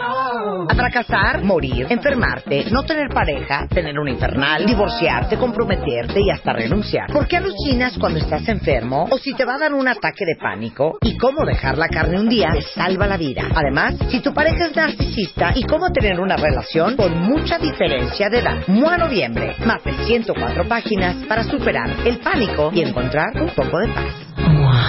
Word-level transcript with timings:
A 0.00 0.74
fracasar, 0.74 1.42
morir, 1.42 1.86
enfermarte, 1.90 2.66
no 2.70 2.84
tener 2.84 3.08
pareja, 3.08 3.66
tener 3.66 3.98
un 3.98 4.08
infernal, 4.08 4.64
divorciarte, 4.64 5.36
comprometerte 5.36 6.20
y 6.20 6.30
hasta 6.30 6.52
renunciar. 6.52 7.10
¿Por 7.12 7.26
qué 7.26 7.38
alucinas 7.38 7.98
cuando 7.98 8.20
estás 8.20 8.48
enfermo? 8.48 9.08
O 9.10 9.18
si 9.18 9.34
te 9.34 9.44
va 9.44 9.56
a 9.56 9.58
dar 9.58 9.74
un 9.74 9.88
ataque 9.88 10.24
de 10.24 10.36
pánico. 10.40 10.98
¿Y 11.02 11.16
cómo 11.16 11.44
dejar 11.44 11.78
la 11.78 11.88
carne 11.88 12.20
un 12.20 12.28
día 12.28 12.50
te 12.52 12.62
salva 12.62 13.08
la 13.08 13.16
vida? 13.16 13.42
Además, 13.54 13.96
si 14.08 14.20
tu 14.20 14.32
pareja 14.32 14.66
es 14.66 14.76
narcisista 14.76 15.52
y 15.56 15.64
cómo 15.64 15.90
tener 15.90 16.20
una 16.20 16.36
relación 16.36 16.96
con 16.96 17.18
mucha 17.20 17.58
diferencia 17.58 18.28
de 18.28 18.38
edad. 18.38 18.68
MOA 18.68 18.98
Noviembre. 18.98 19.56
Más 19.66 19.82
de 19.82 19.92
104 20.04 20.68
páginas 20.68 21.16
para 21.26 21.42
superar 21.42 21.90
el 22.04 22.18
pánico 22.18 22.70
y 22.72 22.82
encontrar 22.82 23.30
un 23.34 23.50
poco 23.50 23.78
de 23.78 23.88
paz. 23.88 24.14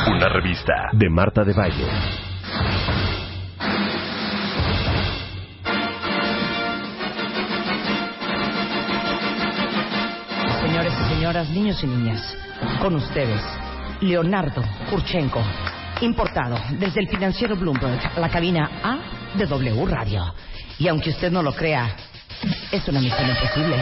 Una 0.07 0.29
revista 0.29 0.73
de 0.93 1.09
Marta 1.09 1.43
de 1.43 1.53
Baile. 1.53 2.28
Señoras, 11.29 11.49
niños 11.51 11.83
y 11.83 11.85
niñas, 11.85 12.35
con 12.81 12.95
ustedes, 12.95 13.39
Leonardo 14.01 14.63
Kurchenko, 14.89 15.43
importado 16.01 16.57
desde 16.79 17.01
el 17.01 17.07
financiero 17.07 17.55
Bloomberg 17.55 17.99
a 18.15 18.19
la 18.19 18.29
cabina 18.29 18.67
A 18.81 18.97
de 19.37 19.45
W 19.45 19.85
Radio. 19.85 20.33
Y 20.79 20.87
aunque 20.87 21.11
usted 21.11 21.31
no 21.31 21.43
lo 21.43 21.53
crea, 21.53 21.95
es 22.71 22.87
una 22.87 22.99
misión 22.99 23.29
imposible. 23.29 23.75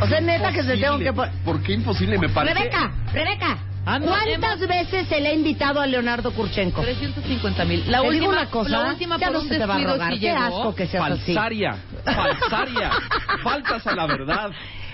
O 0.00 0.06
sea, 0.06 0.20
neta 0.20 0.52
que 0.52 0.62
se 0.62 0.76
tengo 0.76 0.98
que... 0.98 1.12
¿Por 1.12 1.62
qué 1.64 1.72
imposible 1.72 2.16
me 2.16 2.28
parece? 2.28 2.54
Rebeca, 2.54 2.92
Rebeca, 3.12 3.58
Ah, 3.86 3.98
no, 3.98 4.06
¿cuántas 4.06 4.60
veces 4.60 5.06
se 5.08 5.20
le 5.20 5.28
ha 5.28 5.34
invitado 5.34 5.80
a 5.80 5.86
Leonardo 5.86 6.32
Kurchenko? 6.32 6.80
350 6.82 7.64
mil. 7.66 7.90
La 7.90 8.00
Te 8.00 8.06
última, 8.08 8.20
digo 8.20 8.32
una 8.32 8.46
cosa, 8.50 8.70
la 8.70 8.88
última 8.90 9.18
ya 9.18 9.26
por 9.26 9.34
no 9.36 9.40
un 9.42 9.48
se 9.48 9.58
te 9.58 9.66
va 9.66 9.74
a 9.76 9.78
rogar. 9.78 10.12
sí 10.14 10.20
Qué 10.20 10.26
llegó. 10.26 10.38
asco 10.40 10.74
que 10.74 10.86
seas 10.86 11.10
así. 11.10 11.34
Falsaria, 11.34 11.76
falsaria, 12.04 12.90
faltas 13.42 13.86
a 13.86 13.94
la 13.94 14.06
verdad. 14.06 14.50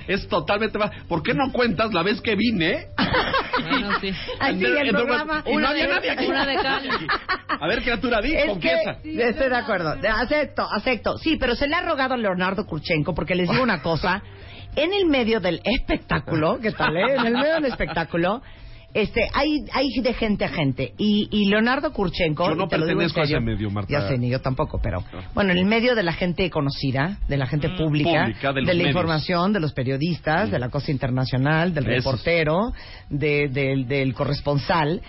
Es 0.08 0.26
totalmente 0.26 0.76
¿Por 1.08 1.22
qué 1.22 1.34
no 1.34 1.52
cuentas 1.52 1.92
la 1.92 2.02
vez 2.02 2.20
que 2.20 2.34
vine? 2.34 2.86
Bueno, 3.62 3.90
sí. 4.00 4.10
Así 4.40 4.64
el 4.64 4.90
programa. 4.90 5.44
Y 5.46 5.54
no 5.56 5.68
había 5.68 5.86
nadie 5.86 6.10
aquí. 6.10 6.26
una 6.26 6.44
de 6.46 6.54
cal. 6.56 6.88
A 7.60 7.66
ver, 7.68 7.82
criatura, 7.82 8.20
di, 8.20 8.34
Es 8.34 8.46
confiesa. 8.46 8.96
que 9.02 9.28
estoy 9.28 9.48
de 9.50 9.56
acuerdo. 9.56 9.94
Acepto, 10.12 10.66
acepto. 10.68 11.16
Sí, 11.18 11.36
pero 11.36 11.54
se 11.54 11.68
le 11.68 11.76
ha 11.76 11.82
rogado 11.82 12.14
a 12.14 12.16
Leonardo 12.16 12.64
Kurchenko 12.66 13.14
porque 13.14 13.36
les 13.36 13.48
digo 13.48 13.62
una 13.62 13.82
cosa. 13.82 14.20
En 14.74 14.92
el 14.94 15.06
medio 15.06 15.38
del 15.38 15.60
espectáculo, 15.62 16.58
¿qué 16.60 16.72
tal? 16.72 16.96
eh? 16.96 17.14
En 17.16 17.26
el 17.26 17.34
medio 17.34 17.54
del 17.54 17.66
espectáculo, 17.66 18.40
este, 18.94 19.22
hay, 19.34 19.48
hay 19.72 19.88
de 20.02 20.14
gente 20.14 20.44
a 20.44 20.48
gente. 20.48 20.92
Y, 20.98 21.28
y 21.30 21.46
Leonardo 21.46 21.92
Kurchenko. 21.92 22.48
Yo 22.48 22.54
no 22.56 22.68
pertenezco 22.68 23.20
a 23.20 23.24
ese 23.24 23.40
medio, 23.40 23.70
Marta. 23.70 23.92
Ya 23.92 24.08
sé, 24.08 24.18
ni 24.18 24.28
yo 24.30 24.40
tampoco, 24.40 24.80
pero. 24.82 25.04
Bueno, 25.34 25.52
en 25.52 25.58
el 25.58 25.64
medio 25.64 25.94
de 25.94 26.02
la 26.02 26.12
gente 26.12 26.48
conocida, 26.50 27.18
de 27.28 27.36
la 27.36 27.46
gente 27.46 27.68
pública, 27.70 28.22
Pública, 28.24 28.52
de 28.52 28.60
de, 28.60 28.66
la 28.66 28.72
medios. 28.74 28.88
información, 28.88 29.52
de 29.52 29.60
los 29.60 29.72
periodistas, 29.72 30.50
de 30.50 30.58
la 30.58 30.68
cosa 30.70 30.90
internacional, 30.90 31.72
del 31.74 31.88
Esos. 31.90 32.04
reportero, 32.04 32.72
de- 33.08 33.48
del- 33.48 33.86
del 33.86 34.14
corresponsal. 34.14 35.00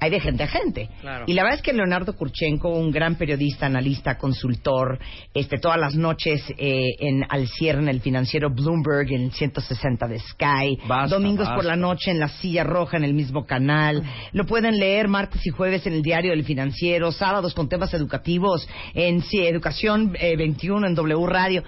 Hay 0.00 0.10
de 0.10 0.20
gente 0.20 0.44
a 0.44 0.46
gente. 0.46 0.88
Claro. 1.00 1.24
Y 1.26 1.34
la 1.34 1.42
verdad 1.42 1.58
es 1.58 1.62
que 1.62 1.72
Leonardo 1.72 2.14
Kurchenko, 2.14 2.68
un 2.68 2.90
gran 2.90 3.16
periodista, 3.16 3.66
analista, 3.66 4.16
consultor, 4.16 4.98
este, 5.34 5.58
todas 5.58 5.78
las 5.78 5.94
noches 5.94 6.42
eh, 6.56 6.86
en 7.00 7.24
al 7.28 7.48
cierre 7.48 7.80
en 7.80 7.88
el 7.88 8.00
financiero 8.00 8.50
Bloomberg, 8.50 9.12
en 9.12 9.22
el 9.22 9.32
160 9.32 10.06
de 10.06 10.20
Sky, 10.20 10.78
Basta, 10.86 11.16
domingos 11.16 11.48
por 11.48 11.64
la 11.64 11.76
noche 11.76 12.10
en 12.10 12.20
la 12.20 12.28
silla 12.28 12.64
roja 12.64 12.96
en 12.96 13.04
el 13.04 13.14
mismo 13.14 13.44
canal. 13.44 14.02
Lo 14.32 14.46
pueden 14.46 14.78
leer 14.78 15.08
martes 15.08 15.44
y 15.46 15.50
jueves 15.50 15.86
en 15.86 15.94
el 15.94 16.02
diario 16.02 16.30
del 16.30 16.44
financiero, 16.44 17.10
sábados 17.12 17.54
con 17.54 17.68
temas 17.68 17.92
educativos 17.94 18.68
en 18.94 19.22
sí, 19.22 19.38
Educación 19.46 20.16
eh, 20.20 20.36
21 20.36 20.86
en 20.86 20.94
W 20.94 21.26
Radio. 21.26 21.64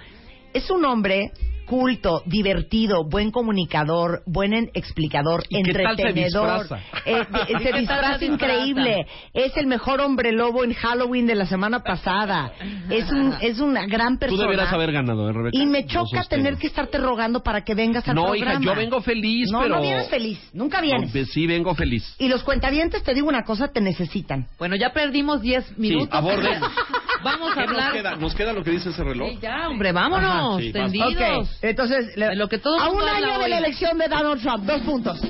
Es 0.53 0.69
un 0.69 0.85
hombre 0.85 1.31
culto, 1.65 2.21
divertido, 2.25 3.03
buen 3.09 3.31
comunicador, 3.31 4.21
buen 4.25 4.53
en- 4.53 4.69
explicador, 4.73 5.43
¿Y 5.49 5.61
qué 5.63 5.73
tal 5.73 5.95
se 5.95 6.01
entretenedor. 6.03 6.59
disfraza? 6.59 6.83
Eh, 7.05 7.23
di- 7.29 7.39
¿Qué 7.57 7.63
se 7.63 7.77
disfraza 7.79 8.25
increíble. 8.25 9.05
Es 9.33 9.55
el 9.57 9.67
mejor 9.67 10.01
hombre 10.01 10.31
lobo 10.31 10.63
en 10.63 10.73
Halloween 10.73 11.25
de 11.27 11.35
la 11.35 11.45
semana 11.45 11.83
pasada. 11.83 12.51
Es 12.89 13.09
un 13.11 13.33
es 13.41 13.59
una 13.59 13.85
gran 13.85 14.13
Tú 14.15 14.19
persona. 14.21 14.43
deberías 14.43 14.73
haber 14.73 14.91
ganado, 14.91 15.29
¿eh, 15.29 15.33
Rebeca? 15.33 15.57
Y 15.57 15.65
me 15.65 15.85
choca 15.85 16.23
tener 16.25 16.57
que 16.57 16.67
estarte 16.67 16.97
rogando 16.97 17.41
para 17.43 17.63
que 17.63 17.75
vengas 17.75 18.07
al 18.07 18.15
No, 18.15 18.25
programa. 18.27 18.53
hija, 18.53 18.61
yo 18.63 18.75
vengo 18.75 19.01
feliz, 19.01 19.49
no, 19.51 19.61
pero... 19.61 19.75
No, 19.75 19.81
vienes 19.81 20.09
feliz. 20.09 20.39
Nunca 20.53 20.81
vienes. 20.81 21.13
No, 21.13 21.25
sí, 21.25 21.47
vengo 21.47 21.73
feliz. 21.75 22.15
Y 22.19 22.27
los 22.27 22.43
cuentavientes, 22.43 23.03
te 23.03 23.13
digo 23.13 23.27
una 23.27 23.43
cosa, 23.43 23.69
te 23.69 23.81
necesitan. 23.81 24.47
Bueno, 24.59 24.75
ya 24.75 24.91
perdimos 24.93 25.41
10 25.41 25.77
minutos. 25.77 26.09
abordemos. 26.11 26.69
Vamos 27.23 27.51
a 27.51 27.53
¿Qué 27.53 27.67
nos 27.67 27.69
hablar. 27.71 27.93
queda? 27.93 28.15
¿Nos 28.15 28.35
queda 28.35 28.53
lo 28.53 28.63
que 28.63 28.71
dice 28.71 28.89
ese 28.89 29.03
reloj? 29.03 29.29
Sí, 29.29 29.39
ya, 29.41 29.69
hombre, 29.69 29.91
vámonos. 29.91 30.29
Ajá, 30.53 30.59
sí, 30.61 30.71
tendidos. 30.71 31.13
Ok, 31.15 31.47
entonces, 31.61 32.17
le- 32.17 32.35
lo 32.35 32.47
que 32.49 32.57
todo 32.57 32.79
a 32.79 32.89
un 32.89 33.01
año 33.03 33.27
de 33.39 33.43
hoy. 33.45 33.49
la 33.49 33.57
elección 33.59 33.97
de 33.97 34.07
Donald 34.07 34.41
Trump, 34.41 34.63
dos 34.65 34.81
puntos. 34.81 35.21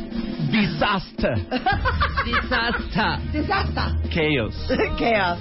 Disaster. 0.52 1.36
Disaster. 2.26 3.20
Desastre. 3.32 3.84
Chaos. 4.10 4.68
Chaos. 5.00 5.40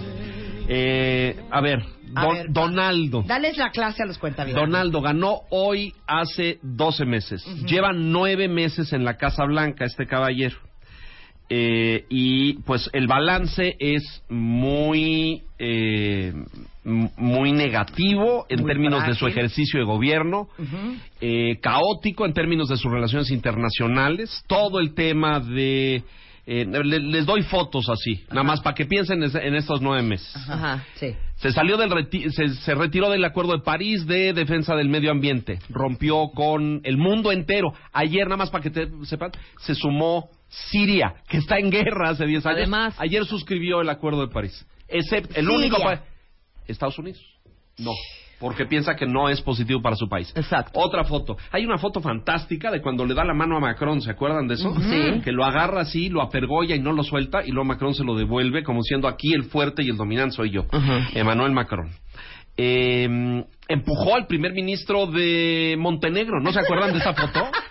Eh, 0.69 1.37
a 1.50 1.61
ver, 1.61 1.81
A 2.15 2.22
Don- 2.25 2.34
ver, 2.34 2.47
Donaldo. 2.50 3.22
Dales 3.27 3.56
la 3.56 3.71
clase 3.71 4.03
a 4.03 4.06
los 4.06 4.19
cuentavientes. 4.19 4.61
Donaldo 4.65 5.00
ganó 5.00 5.41
hoy 5.50 5.93
hace 6.06 6.59
12 6.62 7.05
meses. 7.05 7.44
Lleva 7.67 7.93
nueve 7.93 8.49
meses 8.49 8.93
en 8.93 9.05
la 9.05 9.17
Casa 9.17 9.44
Blanca 9.44 9.84
este 9.84 10.06
caballero. 10.06 10.56
Eh, 11.53 12.05
y 12.09 12.53
pues 12.62 12.88
el 12.93 13.09
balance 13.09 13.75
es 13.81 14.22
muy 14.28 15.43
eh, 15.59 16.33
muy 16.84 17.53
negativo 17.53 18.47
en 18.49 18.61
Muy 18.61 18.69
términos 18.71 19.05
de 19.06 19.15
su 19.15 19.27
ejercicio 19.27 19.81
de 19.81 19.84
gobierno, 19.84 20.49
eh, 21.21 21.59
caótico 21.61 22.25
en 22.25 22.33
términos 22.33 22.69
de 22.69 22.77
sus 22.77 22.91
relaciones 22.91 23.31
internacionales, 23.31 24.43
todo 24.47 24.78
el 24.81 24.94
tema 24.94 25.41
de 25.41 26.03
eh, 26.47 26.65
le- 26.66 27.00
les 27.00 27.27
doy 27.27 27.43
fotos 27.43 27.88
así, 27.91 28.25
nada 28.31 28.43
más 28.44 28.61
para 28.61 28.75
que 28.75 28.87
piensen 28.87 29.22
en, 29.22 29.31
en 29.37 29.55
estos 29.55 29.82
nueve 29.82 30.03
meses. 30.03 30.34
Ajá. 30.49 30.84
Sí. 30.94 31.15
Se 31.37 31.53
salió 31.53 31.77
del 31.77 31.91
reti- 31.91 32.31
se, 32.31 32.49
se 32.49 32.75
retiró 32.75 33.11
del 33.11 33.25
Acuerdo 33.25 33.53
de 33.53 33.62
París 33.62 34.06
de 34.06 34.32
defensa 34.32 34.75
del 34.75 34.88
medio 34.88 35.11
ambiente. 35.11 35.59
Rompió 35.69 36.28
con 36.34 36.81
el 36.84 36.97
mundo 36.97 37.31
entero. 37.31 37.72
Ayer, 37.93 38.25
nada 38.25 38.37
más 38.38 38.50
para 38.50 38.62
que 38.65 38.71
te 38.71 38.88
sepan, 39.05 39.31
se 39.59 39.75
sumó 39.75 40.31
Siria, 40.50 41.15
que 41.28 41.38
está 41.38 41.59
en 41.59 41.71
guerra 41.71 42.11
hace 42.11 42.27
10 42.27 42.44
años. 42.44 42.59
Además. 42.59 42.94
Ayer 42.99 43.25
suscribió 43.25 43.81
el 43.81 43.88
Acuerdo 43.88 44.27
de 44.27 44.33
París. 44.33 44.66
Excepto 44.88 45.34
el 45.38 45.47
Siria. 45.47 45.56
único 45.59 45.77
país. 45.83 46.00
Estados 46.66 46.99
Unidos. 46.99 47.22
No. 47.78 47.93
Porque 48.41 48.65
piensa 48.65 48.97
que 48.97 49.06
no 49.06 49.28
es 49.28 49.41
positivo 49.43 49.83
para 49.83 49.97
su 49.97 50.09
país. 50.09 50.33
Exacto. 50.34 50.81
Otra 50.81 51.05
foto. 51.05 51.37
Hay 51.53 51.66
una 51.66 51.77
foto 51.77 52.00
fantástica 52.00 52.71
de 52.71 52.81
cuando 52.81 53.05
le 53.05 53.15
da 53.15 53.22
la 53.22 53.34
mano 53.34 53.56
a 53.56 53.61
Macron. 53.61 54.00
¿Se 54.00 54.11
acuerdan 54.11 54.49
de 54.49 54.55
eso? 54.55 54.75
Sí. 54.81 55.21
Que 55.22 55.31
lo 55.31 55.44
agarra 55.44 55.83
así, 55.83 56.09
lo 56.09 56.22
apergolla 56.22 56.75
y 56.75 56.81
no 56.81 56.93
lo 56.93 57.03
suelta. 57.03 57.44
Y 57.44 57.50
luego 57.50 57.67
Macron 57.67 57.94
se 57.94 58.03
lo 58.03 58.15
devuelve 58.17 58.62
como 58.65 58.82
siendo 58.82 59.09
aquí 59.09 59.34
el 59.34 59.44
fuerte 59.44 59.82
y 59.82 59.91
el 59.91 59.97
dominante 59.99 60.37
soy 60.37 60.50
yo. 60.50 60.65
Emmanuel 61.15 61.53
Macron. 61.53 61.91
Eh, 62.56 63.44
empujó 63.69 64.15
al 64.17 64.27
primer 64.27 64.53
ministro 64.53 65.06
de 65.06 65.77
Montenegro. 65.78 66.41
¿No 66.41 66.50
se 66.52 66.61
acuerdan 66.61 66.93
de 66.93 66.99
esa 66.99 67.12
foto? 67.14 67.41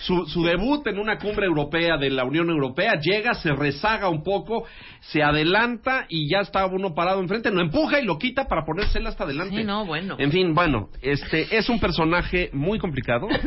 Su, 0.00 0.26
su 0.26 0.44
debut 0.44 0.86
en 0.86 0.98
una 0.98 1.18
cumbre 1.18 1.46
europea 1.46 1.96
de 1.96 2.10
la 2.10 2.24
Unión 2.24 2.50
Europea 2.50 3.00
llega, 3.00 3.34
se 3.34 3.52
rezaga 3.52 4.08
un 4.08 4.22
poco, 4.22 4.64
se 5.00 5.22
adelanta 5.22 6.06
y 6.08 6.28
ya 6.30 6.40
está 6.40 6.66
uno 6.66 6.94
parado 6.94 7.20
enfrente, 7.20 7.50
lo 7.50 7.60
empuja 7.60 8.00
y 8.00 8.04
lo 8.04 8.18
quita 8.18 8.46
para 8.46 8.64
ponérsela 8.64 9.08
hasta 9.08 9.24
adelante. 9.24 9.56
Sí, 9.56 9.64
no, 9.64 9.84
bueno. 9.84 10.16
En 10.18 10.30
fin, 10.30 10.54
bueno, 10.54 10.88
este 11.02 11.56
es 11.56 11.68
un 11.68 11.80
personaje 11.80 12.50
muy 12.52 12.78
complicado. 12.78 13.28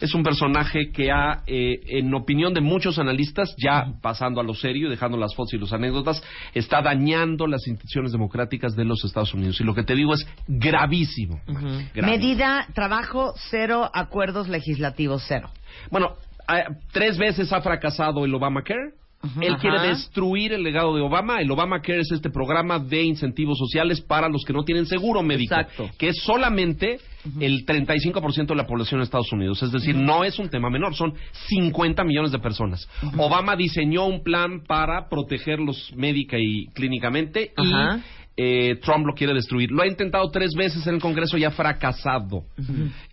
Es 0.00 0.14
un 0.14 0.22
personaje 0.22 0.90
que 0.92 1.10
ha, 1.10 1.42
eh, 1.46 1.80
en 1.86 2.12
opinión 2.14 2.52
de 2.52 2.60
muchos 2.60 2.98
analistas, 2.98 3.54
ya 3.56 3.94
pasando 4.02 4.40
a 4.40 4.44
lo 4.44 4.54
serio 4.54 4.88
y 4.88 4.90
dejando 4.90 5.16
las 5.16 5.34
fotos 5.34 5.54
y 5.54 5.58
las 5.58 5.72
anécdotas, 5.72 6.22
está 6.54 6.82
dañando 6.82 7.46
las 7.46 7.66
instituciones 7.66 8.12
democráticas 8.12 8.76
de 8.76 8.84
los 8.84 9.04
Estados 9.04 9.32
Unidos. 9.32 9.60
Y 9.60 9.64
lo 9.64 9.74
que 9.74 9.84
te 9.84 9.94
digo 9.94 10.14
es 10.14 10.26
gravísimo. 10.46 11.40
Gravísimo. 11.46 12.06
Medida, 12.06 12.66
trabajo 12.74 13.32
cero, 13.50 13.90
acuerdos 13.92 14.48
legislativos 14.48 15.24
cero. 15.26 15.50
Bueno, 15.90 16.16
eh, 16.48 16.64
tres 16.92 17.18
veces 17.18 17.52
ha 17.52 17.60
fracasado 17.60 18.24
el 18.24 18.34
Obamacare. 18.34 18.92
Él 19.40 19.54
Ajá. 19.54 19.60
quiere 19.60 19.80
destruir 19.88 20.52
el 20.52 20.62
legado 20.62 20.94
de 20.94 21.02
Obama. 21.02 21.40
El 21.40 21.50
Obamacare 21.50 22.00
es 22.00 22.12
este 22.12 22.30
programa 22.30 22.78
de 22.78 23.02
incentivos 23.02 23.58
sociales 23.58 24.00
para 24.00 24.28
los 24.28 24.44
que 24.44 24.52
no 24.52 24.62
tienen 24.62 24.86
seguro 24.86 25.22
médico, 25.22 25.54
Exacto. 25.54 25.90
que 25.98 26.08
es 26.08 26.18
solamente 26.22 27.00
el 27.40 27.66
35% 27.66 28.46
de 28.46 28.54
la 28.54 28.66
población 28.66 29.00
de 29.00 29.04
Estados 29.04 29.32
Unidos. 29.32 29.62
Es 29.62 29.72
decir, 29.72 29.96
no 29.96 30.22
es 30.22 30.38
un 30.38 30.48
tema 30.48 30.70
menor, 30.70 30.94
son 30.94 31.14
50 31.48 32.04
millones 32.04 32.30
de 32.30 32.38
personas. 32.38 32.88
Obama 33.16 33.56
diseñó 33.56 34.06
un 34.06 34.22
plan 34.22 34.62
para 34.64 35.08
protegerlos 35.08 35.92
médica 35.96 36.38
y 36.38 36.66
clínicamente 36.74 37.52
y 37.56 37.72
Ajá. 37.72 38.00
Eh, 38.36 38.76
Trump 38.82 39.06
lo 39.06 39.14
quiere 39.14 39.32
destruir. 39.34 39.70
Lo 39.70 39.82
ha 39.82 39.86
intentado 39.86 40.28
tres 40.30 40.52
veces 40.54 40.86
en 40.86 40.96
el 40.96 41.00
Congreso 41.00 41.38
y 41.38 41.44
ha 41.44 41.50
fracasado. 41.50 42.44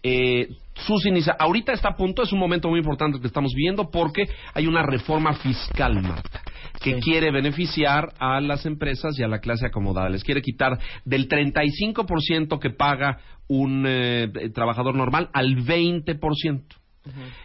Eh, 0.02 0.50
sus 0.86 1.06
inicia- 1.06 1.36
Ahorita 1.40 1.72
está 1.72 1.90
a 1.90 1.96
punto, 1.96 2.24
es 2.24 2.34
un 2.34 2.40
momento 2.40 2.68
muy 2.68 2.80
importante 2.80 3.20
que 3.22 3.28
estamos 3.28 3.54
viendo 3.56 3.90
porque 3.92 4.28
hay 4.54 4.68
una 4.68 4.84
reforma 4.84 5.34
fiscal, 5.36 6.02
Marta, 6.02 6.42
que 6.82 6.96
Sí. 6.96 7.00
quiere 7.02 7.32
beneficiar 7.32 8.12
a 8.20 8.42
las 8.42 8.66
empresas 8.66 9.18
y 9.18 9.24
a 9.24 9.28
la 9.28 9.40
clase 9.40 9.68
acomodada. 9.68 10.10
Les 10.10 10.24
quiere 10.24 10.42
quitar 10.42 10.78
del 11.06 11.28
35% 11.28 12.60
que 12.60 12.72
paga 12.72 13.20
un 13.48 13.86
eh, 13.88 14.28
trabajador 14.54 14.96
normal 14.96 15.30
al 15.34 15.56
20%. 15.64 16.76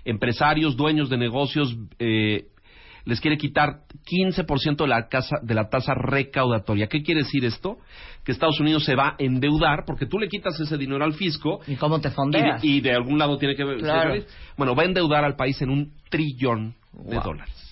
Empresarios, 0.04 0.76
dueños 0.76 1.10
de 1.10 1.18
negocios, 1.18 1.76
eh, 1.98 2.46
les 3.08 3.22
quiere 3.22 3.38
quitar 3.38 3.84
15% 4.04 4.76
de 4.76 4.86
la, 4.86 5.08
casa, 5.08 5.36
de 5.42 5.54
la 5.54 5.70
tasa 5.70 5.94
recaudatoria. 5.94 6.88
¿Qué 6.88 7.02
quiere 7.02 7.22
decir 7.22 7.42
esto? 7.46 7.78
Que 8.22 8.32
Estados 8.32 8.60
Unidos 8.60 8.84
se 8.84 8.94
va 8.94 9.08
a 9.08 9.14
endeudar 9.18 9.84
porque 9.86 10.04
tú 10.04 10.18
le 10.18 10.28
quitas 10.28 10.60
ese 10.60 10.76
dinero 10.76 11.02
al 11.02 11.14
fisco 11.14 11.60
¿Y 11.66 11.76
cómo 11.76 12.02
te 12.02 12.10
fondeas? 12.10 12.62
y 12.62 12.82
de 12.82 12.92
algún 12.92 13.18
lado 13.18 13.38
tiene 13.38 13.56
que 13.56 13.64
Claro. 13.78 14.22
Bueno, 14.58 14.74
va 14.74 14.82
a 14.82 14.86
endeudar 14.86 15.24
al 15.24 15.36
país 15.36 15.60
en 15.62 15.70
un 15.70 15.92
trillón 16.10 16.74
de 16.92 17.18
dólares. 17.18 17.67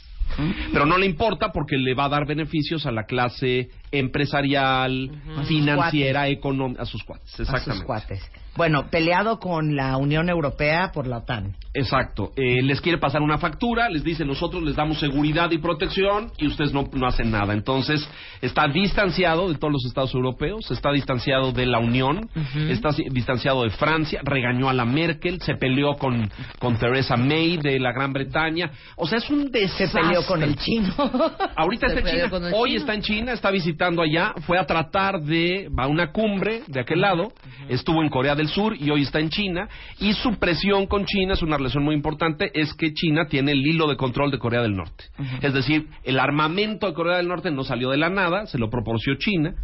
Pero 0.72 0.86
no 0.86 0.98
le 0.98 1.06
importa 1.06 1.50
porque 1.52 1.76
le 1.76 1.94
va 1.94 2.06
a 2.06 2.08
dar 2.08 2.26
beneficios 2.26 2.86
a 2.86 2.90
la 2.90 3.04
clase 3.04 3.68
empresarial, 3.90 5.10
financiera, 5.46 6.28
económica, 6.28 6.82
a 6.82 6.86
sus 6.86 7.02
cuates. 7.04 7.38
a 7.38 7.42
Exactamente. 7.42 7.76
sus 7.78 7.84
cuates. 7.84 8.30
Bueno, 8.56 8.88
peleado 8.90 9.38
con 9.38 9.76
la 9.76 9.98
Unión 9.98 10.30
Europea 10.30 10.90
por 10.92 11.06
la 11.06 11.18
OTAN. 11.18 11.54
Exacto. 11.74 12.30
Eh, 12.36 12.62
les 12.62 12.80
quiere 12.80 12.96
pasar 12.96 13.20
una 13.20 13.36
factura, 13.36 13.90
les 13.90 14.02
dice 14.02 14.24
nosotros 14.24 14.62
les 14.62 14.74
damos 14.74 14.98
seguridad 14.98 15.50
y 15.50 15.58
protección 15.58 16.32
y 16.38 16.46
ustedes 16.46 16.72
no, 16.72 16.88
no 16.90 17.06
hacen 17.06 17.30
nada. 17.30 17.52
Entonces 17.52 18.08
está 18.40 18.66
distanciado 18.66 19.50
de 19.50 19.56
todos 19.56 19.74
los 19.74 19.84
estados 19.84 20.14
europeos, 20.14 20.70
está 20.70 20.90
distanciado 20.90 21.52
de 21.52 21.66
la 21.66 21.78
Unión, 21.78 22.30
está 22.70 22.90
distanciado 23.10 23.62
de 23.62 23.70
Francia, 23.70 24.20
regañó 24.24 24.70
a 24.70 24.72
la 24.72 24.86
Merkel, 24.86 25.38
se 25.42 25.56
peleó 25.56 25.96
con, 25.96 26.30
con 26.58 26.78
Theresa 26.78 27.18
May 27.18 27.58
de 27.58 27.78
la 27.78 27.92
Gran 27.92 28.14
Bretaña. 28.14 28.70
O 28.96 29.06
sea, 29.06 29.18
es 29.18 29.28
un 29.28 29.50
desastre. 29.50 30.00
Con 30.24 30.42
el 30.42 30.56
chino. 30.56 30.94
Ahorita 31.56 31.86
está 31.88 32.00
en 32.00 32.28
China. 32.28 32.50
Hoy 32.54 32.70
chino. 32.70 32.80
está 32.80 32.94
en 32.94 33.02
China, 33.02 33.32
está 33.32 33.50
visitando 33.50 34.02
allá. 34.02 34.34
Fue 34.46 34.58
a 34.58 34.66
tratar 34.66 35.20
de. 35.20 35.68
Va 35.68 35.84
a 35.84 35.86
una 35.88 36.12
cumbre 36.12 36.62
de 36.66 36.80
aquel 36.80 37.00
lado. 37.00 37.32
Estuvo 37.68 38.02
en 38.02 38.08
Corea 38.08 38.34
del 38.34 38.48
Sur 38.48 38.76
y 38.78 38.90
hoy 38.90 39.02
está 39.02 39.20
en 39.20 39.30
China. 39.30 39.68
Y 39.98 40.12
su 40.14 40.38
presión 40.38 40.86
con 40.86 41.04
China 41.04 41.34
es 41.34 41.42
una 41.42 41.56
relación 41.56 41.84
muy 41.84 41.94
importante. 41.94 42.50
Es 42.54 42.72
que 42.74 42.92
China 42.94 43.26
tiene 43.28 43.52
el 43.52 43.66
hilo 43.66 43.88
de 43.88 43.96
control 43.96 44.30
de 44.30 44.38
Corea 44.38 44.62
del 44.62 44.76
Norte. 44.76 45.04
Es 45.42 45.52
decir, 45.52 45.88
el 46.04 46.18
armamento 46.18 46.86
de 46.86 46.94
Corea 46.94 47.16
del 47.18 47.28
Norte 47.28 47.50
no 47.50 47.64
salió 47.64 47.90
de 47.90 47.96
la 47.96 48.08
nada, 48.08 48.46
se 48.46 48.58
lo 48.58 48.70
proporcionó 48.70 49.18
China. 49.18 49.54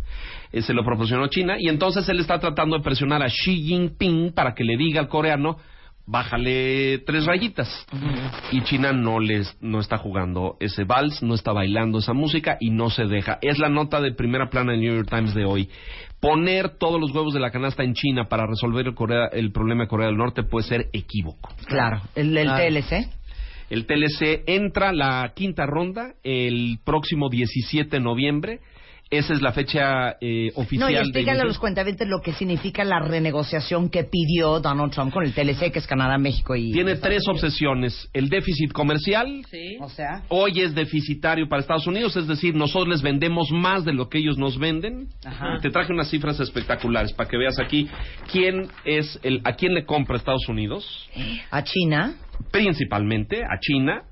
eh, 0.53 0.63
se 0.63 0.75
lo 0.75 0.85
proporcionó 0.85 1.27
China. 1.29 1.57
Y 1.59 1.69
entonces 1.69 2.09
él 2.09 2.21
está 2.21 2.39
tratando 2.39 2.77
de 2.77 2.83
presionar 2.83 3.23
a 3.23 3.27
Xi 3.29 3.63
Jinping 3.63 4.33
para 4.33 4.55
que 4.55 4.65
le 4.65 4.77
diga 4.77 5.01
al 5.01 5.09
coreano. 5.09 5.57
Bájale 6.07 6.99
tres 7.07 7.25
rayitas. 7.27 7.69
Y 8.51 8.61
China 8.63 8.93
no 8.93 9.21
les 9.21 9.57
no 9.61 9.81
está 9.81 9.99
jugando 9.99 10.57
ese 10.61 10.85
vals, 10.85 11.23
no 11.23 11.35
está 11.35 11.53
bailando 11.53 11.99
esa 11.99 12.13
música 12.13 12.57
y 12.61 12.71
no 12.71 12.91
se 12.91 13.05
deja. 13.07 13.39
Es 13.41 13.59
la 13.59 13.69
nota 13.69 14.01
de 14.01 14.13
primera 14.13 14.51
plana 14.51 14.73
del 14.73 14.81
New 14.81 14.95
York 14.97 15.09
Times 15.09 15.35
de 15.35 15.45
hoy. 15.45 15.69
Poner 16.21 16.71
todos 16.79 17.01
los 17.01 17.13
huevos 17.13 17.35
de 17.35 17.41
la 17.41 17.51
canasta 17.51 17.83
en 17.85 17.95
China 17.95 18.25
para 18.29 18.47
resolver 18.47 18.87
el, 18.87 18.95
Corea- 18.95 19.29
el 19.33 19.53
problema 19.53 19.85
de 19.85 19.89
Corea 19.89 20.07
del 20.09 20.17
Norte 20.17 20.43
puede 20.43 20.67
ser 20.67 20.89
equívoco. 20.93 21.51
claro, 21.67 22.01
el, 22.15 22.37
el 22.37 22.45
Claro. 22.47 22.65
TLC. 22.65 23.09
El 23.71 23.87
TLC 23.87 24.43
entra 24.49 24.93
la 24.93 25.33
quinta 25.35 25.65
ronda 25.67 26.13
el 26.25 26.79
próximo 26.85 27.31
17 27.31 27.89
de 27.97 28.01
noviembre. 28.03 28.61
Esa 29.13 29.35
es 29.35 29.43
la 29.43 29.53
fecha 29.53 30.17
eh, 30.23 30.51
oficial. 30.55 30.89
No, 30.89 30.91
y 30.91 30.95
de 30.95 31.01
explícale 31.01 31.43
a 31.43 31.45
los 31.45 31.59
cuentavientes 31.59 32.09
lo 32.09 32.23
que 32.23 32.33
significa 32.33 32.83
la 32.83 32.99
renegociación 32.99 33.91
que 33.91 34.05
pidió 34.05 34.59
Donald 34.59 34.91
Trump 34.91 35.13
con 35.13 35.23
el 35.23 35.35
TLC, 35.35 35.71
que 35.71 35.81
es 35.81 35.87
Canadá, 35.87 36.17
México 36.17 36.57
y... 36.57 36.73
Tiene 36.73 36.97
tres 36.97 37.23
obsesiones. 37.29 38.09
El 38.15 38.31
déficit 38.31 38.73
comercial, 38.73 39.45
Sí. 39.51 39.77
O 39.81 39.91
sea, 39.91 40.23
hoy 40.29 40.63
es 40.63 40.75
deficitario 40.75 41.47
para 41.47 41.61
Estados 41.61 41.87
Unidos, 41.87 42.17
es 42.17 42.27
decir, 42.27 42.55
nosotros 42.55 42.89
les 42.89 43.03
vendemos 43.03 43.51
más 43.51 43.85
de 43.85 43.93
lo 43.93 44.09
que 44.09 44.17
ellos 44.17 44.39
nos 44.39 44.59
venden. 44.59 45.09
Ajá. 45.27 45.59
Te 45.61 45.69
traje 45.69 45.93
unas 45.93 46.09
cifras 46.09 46.41
espectaculares 46.41 47.13
para 47.13 47.29
que 47.29 47.37
veas 47.37 47.59
aquí 47.59 47.89
quién 48.31 48.69
es 48.87 49.21
el 49.23 49.43
a 49.45 49.53
quién 49.53 49.75
le 49.75 49.85
compra 49.85 50.17
Estados 50.17 50.49
Unidos, 50.49 51.09
a 51.51 51.63
China, 51.65 52.15
principalmente 52.51 53.43
a 53.45 53.59
China, 53.61 54.03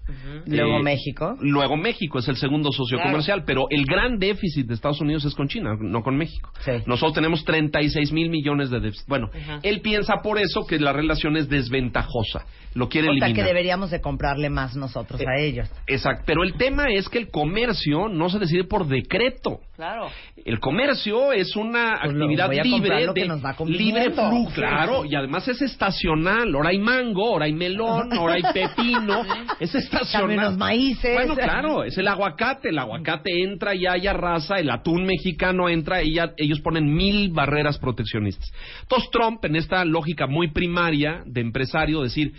luego 0.46 0.78
Eh, 0.78 0.82
México. 0.82 1.36
Luego 1.40 1.76
México 1.76 2.18
es 2.18 2.28
el 2.28 2.36
segundo 2.36 2.70
socio 2.72 2.96
Claro. 2.98 3.10
comercial, 3.10 3.44
pero 3.46 3.66
el 3.70 3.84
gran 3.84 4.18
déficit 4.18 4.66
de 4.66 4.74
Estados 4.74 5.00
Unidos 5.00 5.24
es 5.24 5.34
con 5.34 5.48
China, 5.48 5.76
no 5.80 6.02
con 6.02 6.16
México. 6.16 6.50
Sí. 6.60 6.72
Nosotros 6.86 7.14
tenemos 7.14 7.44
36 7.44 8.12
mil 8.12 8.30
millones 8.30 8.70
de 8.70 8.80
déficit. 8.80 9.06
Bueno, 9.08 9.30
él 9.62 9.80
piensa 9.80 10.16
por 10.22 10.38
eso 10.38 10.66
que 10.66 10.78
la 10.78 10.92
relación 10.92 11.36
es 11.36 11.48
desventajosa. 11.48 12.44
Lo 12.74 12.88
quiere 12.88 13.08
O 13.08 13.12
sea, 13.14 13.26
eliminar. 13.26 13.44
que 13.44 13.48
deberíamos 13.48 13.90
de 13.90 14.00
comprarle 14.00 14.48
más 14.48 14.76
nosotros 14.76 15.20
a 15.20 15.40
ellos. 15.40 15.68
Exacto. 15.88 16.22
Pero 16.26 16.44
el 16.44 16.54
tema 16.54 16.86
es 16.92 17.08
que 17.08 17.18
el 17.18 17.28
comercio 17.28 18.08
no 18.08 18.28
se 18.30 18.38
decide 18.38 18.62
por 18.64 18.86
decreto. 18.86 19.58
Claro. 19.74 20.08
El 20.44 20.60
comercio 20.60 21.32
es 21.32 21.56
una 21.56 21.98
Pues 22.02 22.12
actividad 22.14 22.46
voy 22.46 22.58
a 22.58 22.62
comprar 22.62 23.00
libre 23.00 23.14
que 23.14 23.20
de 23.22 23.28
nos 23.28 23.44
va 23.44 23.56
libre 23.66 24.10
flujo, 24.10 24.50
claro, 24.54 25.04
y 25.04 25.14
además 25.16 25.48
es 25.48 25.60
estacional. 25.62 26.54
Ahora 26.54 26.68
hay 26.70 26.78
mango, 26.78 27.26
ahora 27.32 27.46
hay 27.46 27.52
melón, 27.54 28.09
ahora 28.16 28.34
hay 28.34 28.42
pepino. 28.52 29.24
Es 29.60 29.74
estacional. 29.74 30.36
los 30.36 30.56
maíces. 30.56 31.12
Bueno, 31.14 31.36
claro, 31.36 31.84
es 31.84 31.96
el 31.98 32.08
aguacate. 32.08 32.70
El 32.70 32.78
aguacate 32.78 33.42
entra 33.42 33.74
y 33.74 33.86
hay 33.86 34.06
arrasa, 34.06 34.58
el 34.58 34.70
atún 34.70 35.04
mexicano 35.04 35.68
entra 35.68 36.02
y 36.02 36.14
ya 36.14 36.32
ellos 36.38 36.60
ponen 36.60 36.94
mil 36.94 37.30
barreras 37.30 37.78
proteccionistas. 37.78 38.50
Entonces 38.82 39.10
Trump, 39.10 39.44
en 39.44 39.56
esta 39.56 39.84
lógica 39.84 40.26
muy 40.26 40.48
primaria 40.48 41.22
de 41.26 41.42
empresario, 41.42 42.02
decir, 42.02 42.32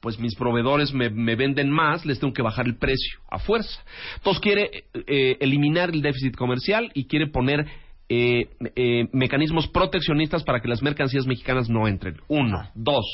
pues 0.00 0.18
mis 0.18 0.34
proveedores 0.34 0.92
me, 0.92 1.08
me 1.10 1.36
venden 1.36 1.70
más, 1.70 2.04
les 2.04 2.18
tengo 2.18 2.34
que 2.34 2.42
bajar 2.42 2.66
el 2.66 2.76
precio 2.76 3.20
a 3.30 3.38
fuerza. 3.38 3.80
Entonces 4.16 4.40
quiere 4.40 4.84
eh, 5.06 5.36
eliminar 5.40 5.90
el 5.90 6.02
déficit 6.02 6.36
comercial 6.36 6.90
y 6.92 7.06
quiere 7.06 7.28
poner 7.28 7.66
eh, 8.14 8.50
eh, 8.74 9.08
mecanismos 9.12 9.68
proteccionistas 9.68 10.42
para 10.42 10.60
que 10.60 10.68
las 10.68 10.82
mercancías 10.82 11.26
mexicanas 11.26 11.70
no 11.70 11.88
entren. 11.88 12.16
Uno. 12.28 12.68
Dos. 12.74 13.06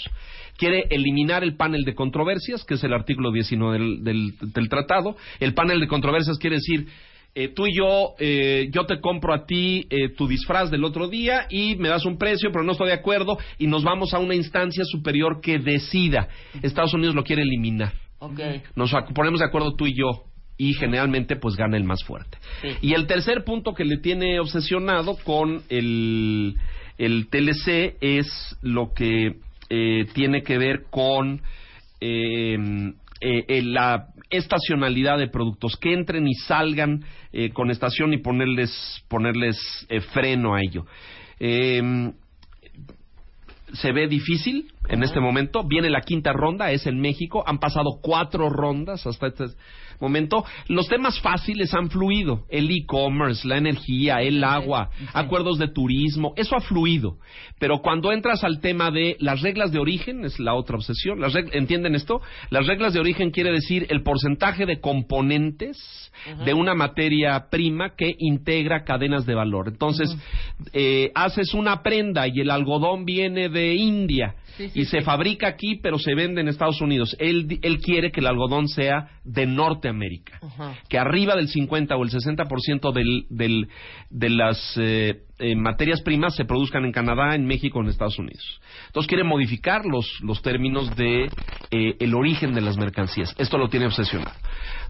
Quiere 0.58 0.84
eliminar 0.90 1.42
el 1.42 1.56
panel 1.56 1.84
de 1.84 1.94
controversias, 1.94 2.64
que 2.64 2.74
es 2.74 2.84
el 2.84 2.92
artículo 2.92 3.32
19 3.32 3.78
del, 3.78 4.04
del, 4.04 4.34
del 4.52 4.68
tratado. 4.68 5.16
El 5.40 5.54
panel 5.54 5.80
de 5.80 5.88
controversias 5.88 6.36
quiere 6.36 6.56
decir 6.56 6.88
eh, 7.34 7.48
tú 7.54 7.66
y 7.66 7.76
yo, 7.76 8.14
eh, 8.18 8.68
yo 8.72 8.84
te 8.86 9.00
compro 9.00 9.32
a 9.32 9.46
ti 9.46 9.86
eh, 9.90 10.08
tu 10.16 10.26
disfraz 10.26 10.72
del 10.72 10.82
otro 10.82 11.08
día 11.08 11.46
y 11.48 11.76
me 11.76 11.88
das 11.88 12.04
un 12.04 12.18
precio, 12.18 12.50
pero 12.50 12.64
no 12.64 12.72
estoy 12.72 12.88
de 12.88 12.94
acuerdo 12.94 13.38
y 13.58 13.68
nos 13.68 13.84
vamos 13.84 14.12
a 14.12 14.18
una 14.18 14.34
instancia 14.34 14.82
superior 14.84 15.40
que 15.40 15.58
decida. 15.58 16.28
Estados 16.62 16.94
Unidos 16.94 17.14
lo 17.14 17.22
quiere 17.22 17.42
eliminar. 17.42 17.92
Ok. 18.18 18.40
Nos 18.74 18.92
ponemos 19.14 19.38
de 19.38 19.46
acuerdo 19.46 19.76
tú 19.76 19.86
y 19.86 19.94
yo 19.94 20.24
y 20.56 20.74
generalmente 20.74 21.36
pues 21.36 21.54
gana 21.54 21.76
el 21.76 21.84
más 21.84 22.02
fuerte. 22.02 22.38
Sí. 22.62 22.68
Y 22.82 22.94
el 22.94 23.06
tercer 23.06 23.44
punto 23.44 23.72
que 23.72 23.84
le 23.84 23.98
tiene 23.98 24.40
obsesionado 24.40 25.16
con 25.22 25.62
el, 25.68 26.56
el 26.96 27.28
TLC 27.28 27.98
es 28.00 28.56
lo 28.62 28.92
que 28.92 29.36
eh, 29.70 30.06
tiene 30.14 30.42
que 30.42 30.58
ver 30.58 30.84
con 30.90 31.42
eh, 32.00 32.56
eh, 33.20 33.44
eh, 33.48 33.62
la 33.62 34.08
estacionalidad 34.30 35.18
de 35.18 35.28
productos 35.28 35.76
que 35.76 35.92
entren 35.92 36.28
y 36.28 36.34
salgan 36.34 37.04
eh, 37.32 37.50
con 37.50 37.70
estación 37.70 38.12
y 38.12 38.18
ponerles 38.18 39.04
ponerles 39.08 39.56
eh, 39.88 40.00
freno 40.00 40.54
a 40.54 40.60
ello. 40.60 40.86
Eh, 41.40 42.12
se 43.72 43.92
ve 43.92 44.08
difícil 44.08 44.72
en 44.88 45.02
este 45.02 45.20
momento. 45.20 45.64
Viene 45.66 45.90
la 45.90 46.00
quinta 46.00 46.32
ronda, 46.32 46.70
es 46.72 46.86
en 46.86 47.00
México. 47.00 47.44
Han 47.46 47.58
pasado 47.58 47.98
cuatro 48.02 48.48
rondas 48.48 49.06
hasta 49.06 49.28
este 49.28 49.44
momento. 50.00 50.44
Los 50.68 50.88
temas 50.88 51.20
fáciles 51.20 51.72
han 51.74 51.90
fluido. 51.90 52.44
El 52.48 52.70
e-commerce, 52.70 53.46
la 53.46 53.58
energía, 53.58 54.22
el 54.22 54.42
agua, 54.44 54.90
acuerdos 55.12 55.58
de 55.58 55.68
turismo, 55.68 56.32
eso 56.36 56.56
ha 56.56 56.60
fluido. 56.60 57.18
Pero 57.58 57.80
cuando 57.80 58.12
entras 58.12 58.44
al 58.44 58.60
tema 58.60 58.90
de 58.90 59.16
las 59.20 59.42
reglas 59.42 59.72
de 59.72 59.78
origen, 59.78 60.24
es 60.24 60.38
la 60.38 60.54
otra 60.54 60.76
obsesión. 60.76 61.20
Las 61.20 61.34
¿Entienden 61.34 61.94
esto? 61.94 62.20
Las 62.50 62.66
reglas 62.66 62.94
de 62.94 63.00
origen 63.00 63.30
quiere 63.30 63.52
decir 63.52 63.86
el 63.90 64.02
porcentaje 64.02 64.66
de 64.66 64.80
componentes 64.80 65.78
de 66.44 66.52
una 66.52 66.74
materia 66.74 67.46
prima 67.50 67.94
que 67.96 68.14
integra 68.18 68.84
cadenas 68.84 69.24
de 69.24 69.34
valor. 69.34 69.68
Entonces, 69.68 70.16
eh, 70.72 71.10
haces 71.14 71.54
una 71.54 71.82
prenda 71.82 72.26
y 72.26 72.40
el 72.40 72.50
algodón 72.50 73.04
viene 73.04 73.48
de 73.48 73.74
India 73.74 74.34
Sí, 74.58 74.70
sí, 74.70 74.77
y 74.78 74.84
se 74.84 75.00
fabrica 75.00 75.48
aquí, 75.48 75.74
pero 75.82 75.98
se 75.98 76.14
vende 76.14 76.40
en 76.40 76.46
Estados 76.46 76.80
Unidos. 76.80 77.16
Él, 77.18 77.58
él 77.62 77.80
quiere 77.80 78.12
que 78.12 78.20
el 78.20 78.28
algodón 78.28 78.68
sea 78.68 79.08
de 79.24 79.44
Norteamérica, 79.44 80.38
que 80.88 80.98
arriba 80.98 81.34
del 81.34 81.48
50 81.48 81.96
o 81.96 82.04
el 82.04 82.10
60% 82.10 82.92
del, 82.92 83.26
del, 83.28 83.68
de 84.08 84.30
las 84.30 84.74
eh, 84.76 85.22
eh, 85.40 85.56
materias 85.56 86.00
primas 86.02 86.36
se 86.36 86.44
produzcan 86.44 86.84
en 86.84 86.92
Canadá, 86.92 87.34
en 87.34 87.44
México, 87.44 87.80
en 87.80 87.88
Estados 87.88 88.20
Unidos. 88.20 88.60
Entonces 88.86 89.08
quiere 89.08 89.24
modificar 89.24 89.84
los, 89.84 90.20
los 90.20 90.42
términos 90.42 90.94
de 90.94 91.24
eh, 91.24 91.96
el 91.98 92.14
origen 92.14 92.54
de 92.54 92.60
las 92.60 92.76
mercancías. 92.76 93.34
Esto 93.36 93.58
lo 93.58 93.68
tiene 93.68 93.86
obsesionado. 93.86 94.36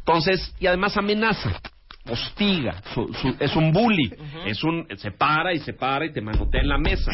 Entonces, 0.00 0.54
y 0.60 0.66
además 0.66 0.98
amenaza 0.98 1.58
hostiga, 2.06 2.82
su- 2.94 3.12
su- 3.14 3.36
es 3.38 3.54
un 3.56 3.72
bully, 3.72 4.12
es 4.46 4.62
un 4.64 4.86
se 4.96 5.10
para 5.10 5.52
y 5.52 5.58
se 5.58 5.72
para 5.74 6.06
y 6.06 6.12
te 6.12 6.20
manotea 6.20 6.60
en 6.62 6.68
la 6.68 6.78
mesa. 6.78 7.10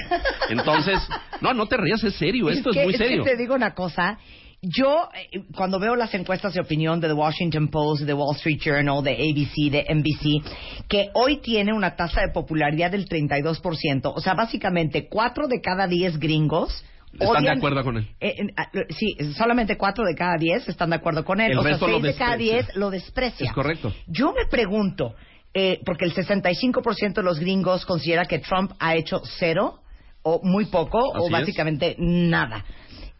Entonces, 0.50 0.98
no, 1.40 1.52
no 1.52 1.66
te 1.66 1.76
rías, 1.76 2.02
es 2.04 2.14
serio, 2.14 2.48
esto 2.50 2.70
es, 2.70 2.76
que, 2.76 2.82
muy 2.84 2.92
que 2.92 2.98
serio. 2.98 3.24
te 3.24 3.36
digo 3.36 3.54
una 3.54 3.74
cosa. 3.74 4.18
Yo, 4.66 5.10
eh, 5.14 5.42
cuando 5.54 5.78
veo 5.78 5.94
las 5.94 6.14
encuestas 6.14 6.54
de 6.54 6.60
opinión 6.62 6.98
de 6.98 7.08
The 7.08 7.12
Washington 7.14 7.68
Post, 7.68 8.04
de 8.04 8.14
Wall 8.14 8.34
Street 8.36 8.58
Journal, 8.64 9.02
de 9.04 9.12
ABC, 9.12 9.70
de 9.70 9.84
NBC, 9.94 10.86
que 10.88 11.10
hoy 11.12 11.38
tiene 11.42 11.74
una 11.74 11.96
tasa 11.96 12.22
de 12.22 12.32
popularidad 12.32 12.90
del 12.90 13.06
32%, 13.06 14.12
o 14.14 14.20
sea, 14.20 14.32
básicamente 14.34 15.06
4 15.08 15.48
de 15.48 15.60
cada 15.60 15.86
10 15.86 16.18
gringos 16.18 16.82
Están 17.18 17.44
de 17.44 17.50
acuerdo 17.50 17.84
con 17.84 17.96
él. 17.96 18.08
Eh, 18.20 18.34
eh, 18.38 18.46
ah, 18.56 18.70
sí, 18.90 19.16
solamente 19.36 19.76
4 19.76 20.04
de 20.04 20.14
cada 20.14 20.36
10 20.38 20.68
están 20.68 20.90
de 20.90 20.96
acuerdo 20.96 21.24
con 21.24 21.40
él. 21.40 21.52
El 21.52 21.58
o 21.58 21.62
sea, 21.62 21.72
resto 21.72 21.88
lo 21.88 22.00
6 22.00 22.02
de 22.02 22.14
cada. 22.14 22.36
10 22.36 22.76
lo 22.76 22.90
desprecia. 22.90 23.46
Es 23.46 23.52
correcto. 23.52 23.92
Yo 24.06 24.32
me 24.32 24.46
pregunto, 24.46 25.14
eh, 25.52 25.80
porque 25.84 26.04
el 26.04 26.14
65% 26.14 27.14
de 27.14 27.22
los 27.22 27.38
gringos 27.38 27.86
considera 27.86 28.24
que 28.24 28.40
Trump 28.40 28.72
ha 28.78 28.96
hecho 28.96 29.22
cero, 29.38 29.80
o 30.22 30.40
muy 30.42 30.66
poco, 30.66 30.98
o 30.98 31.16
Así 31.16 31.26
es. 31.26 31.30
básicamente 31.30 31.96
nada. 31.98 32.64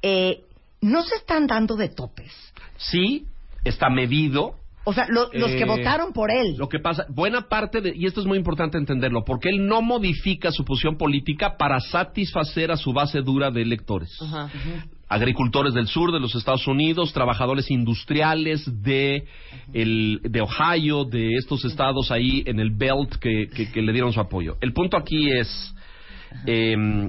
Eh, 0.02 0.40
¿No 0.80 1.02
se 1.02 1.16
están 1.16 1.46
dando 1.46 1.76
de 1.76 1.88
topes? 1.88 2.32
Sí, 2.76 3.26
está 3.64 3.88
medido. 3.88 4.56
O 4.86 4.92
sea, 4.92 5.06
lo- 5.08 5.30
los 5.32 5.52
Eh, 5.52 5.56
que 5.56 5.64
votaron 5.64 6.12
por 6.12 6.30
él. 6.30 6.56
Lo 6.58 6.68
que 6.68 6.78
pasa, 6.78 7.06
buena 7.08 7.48
parte 7.48 7.80
de, 7.80 7.94
y 7.96 8.04
esto 8.06 8.20
es 8.20 8.26
muy 8.26 8.36
importante 8.36 8.76
entenderlo, 8.76 9.24
porque 9.24 9.48
él 9.48 9.66
no 9.66 9.80
modifica 9.80 10.52
su 10.52 10.64
posición 10.64 10.96
política 10.98 11.56
para 11.56 11.80
satisfacer 11.80 12.70
a 12.70 12.76
su 12.76 12.92
base 12.92 13.22
dura 13.22 13.50
de 13.50 13.62
electores. 13.62 14.10
Agricultores 15.08 15.74
del 15.74 15.86
sur 15.86 16.12
de 16.12 16.18
los 16.20 16.34
Estados 16.34 16.66
Unidos, 16.66 17.12
trabajadores 17.12 17.70
industriales 17.70 18.64
de, 18.82 19.24
el, 19.72 20.20
de 20.22 20.40
Ohio, 20.40 21.04
de 21.04 21.34
estos 21.36 21.64
estados 21.64 22.10
ahí 22.10 22.42
en 22.46 22.58
el 22.58 22.70
Belt 22.70 23.14
que, 23.16 23.48
que- 23.54 23.70
que 23.70 23.82
le 23.82 23.92
dieron 23.92 24.12
su 24.12 24.20
apoyo. 24.20 24.56
El 24.60 24.72
punto 24.72 24.96
aquí 24.96 25.30
es, 25.30 25.74
eh, 26.46 27.08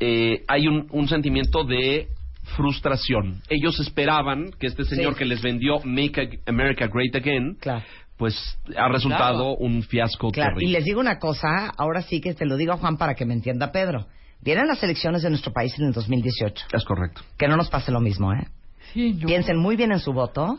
eh, 0.00 0.44
hay 0.48 0.68
un, 0.68 0.86
un 0.90 1.08
sentimiento 1.08 1.64
de 1.64 2.08
frustración. 2.56 3.42
Ellos 3.48 3.78
esperaban 3.80 4.50
que 4.58 4.66
este 4.66 4.84
señor 4.84 5.12
Sí. 5.14 5.18
que 5.20 5.24
les 5.24 5.42
vendió 5.42 5.80
Make 5.84 6.40
America 6.46 6.86
Great 6.92 7.14
Again, 7.16 7.56
Claro. 7.60 7.82
pues 8.16 8.34
ha 8.76 8.88
resultado 8.88 9.56
un 9.56 9.82
fiasco 9.82 10.30
Claro, 10.30 10.52
y 10.52 10.54
terrible. 10.54 10.78
les 10.78 10.84
digo 10.84 11.00
una 11.00 11.18
cosa, 11.18 11.72
ahora 11.76 12.02
sí 12.02 12.20
que 12.20 12.34
te 12.34 12.46
lo 12.46 12.56
digo 12.56 12.72
a 12.72 12.76
Juan 12.78 12.96
para 12.96 13.14
que 13.14 13.24
me 13.24 13.34
entienda 13.34 13.70
Pedro. 13.72 14.06
Vienen 14.40 14.66
las 14.68 14.82
elecciones 14.82 15.22
de 15.22 15.30
nuestro 15.30 15.52
país 15.52 15.72
en 15.78 15.86
el 15.86 15.92
2018. 15.92 16.66
Es 16.72 16.84
correcto. 16.84 17.22
Que 17.36 17.48
no 17.48 17.56
nos 17.56 17.68
pase 17.70 17.90
lo 17.90 18.00
mismo, 18.00 18.32
¿eh? 18.32 18.46
Sí, 18.92 19.12
no. 19.14 19.26
Piensen 19.26 19.58
muy 19.58 19.76
bien 19.76 19.92
en 19.92 19.98
su 19.98 20.12
voto. 20.12 20.58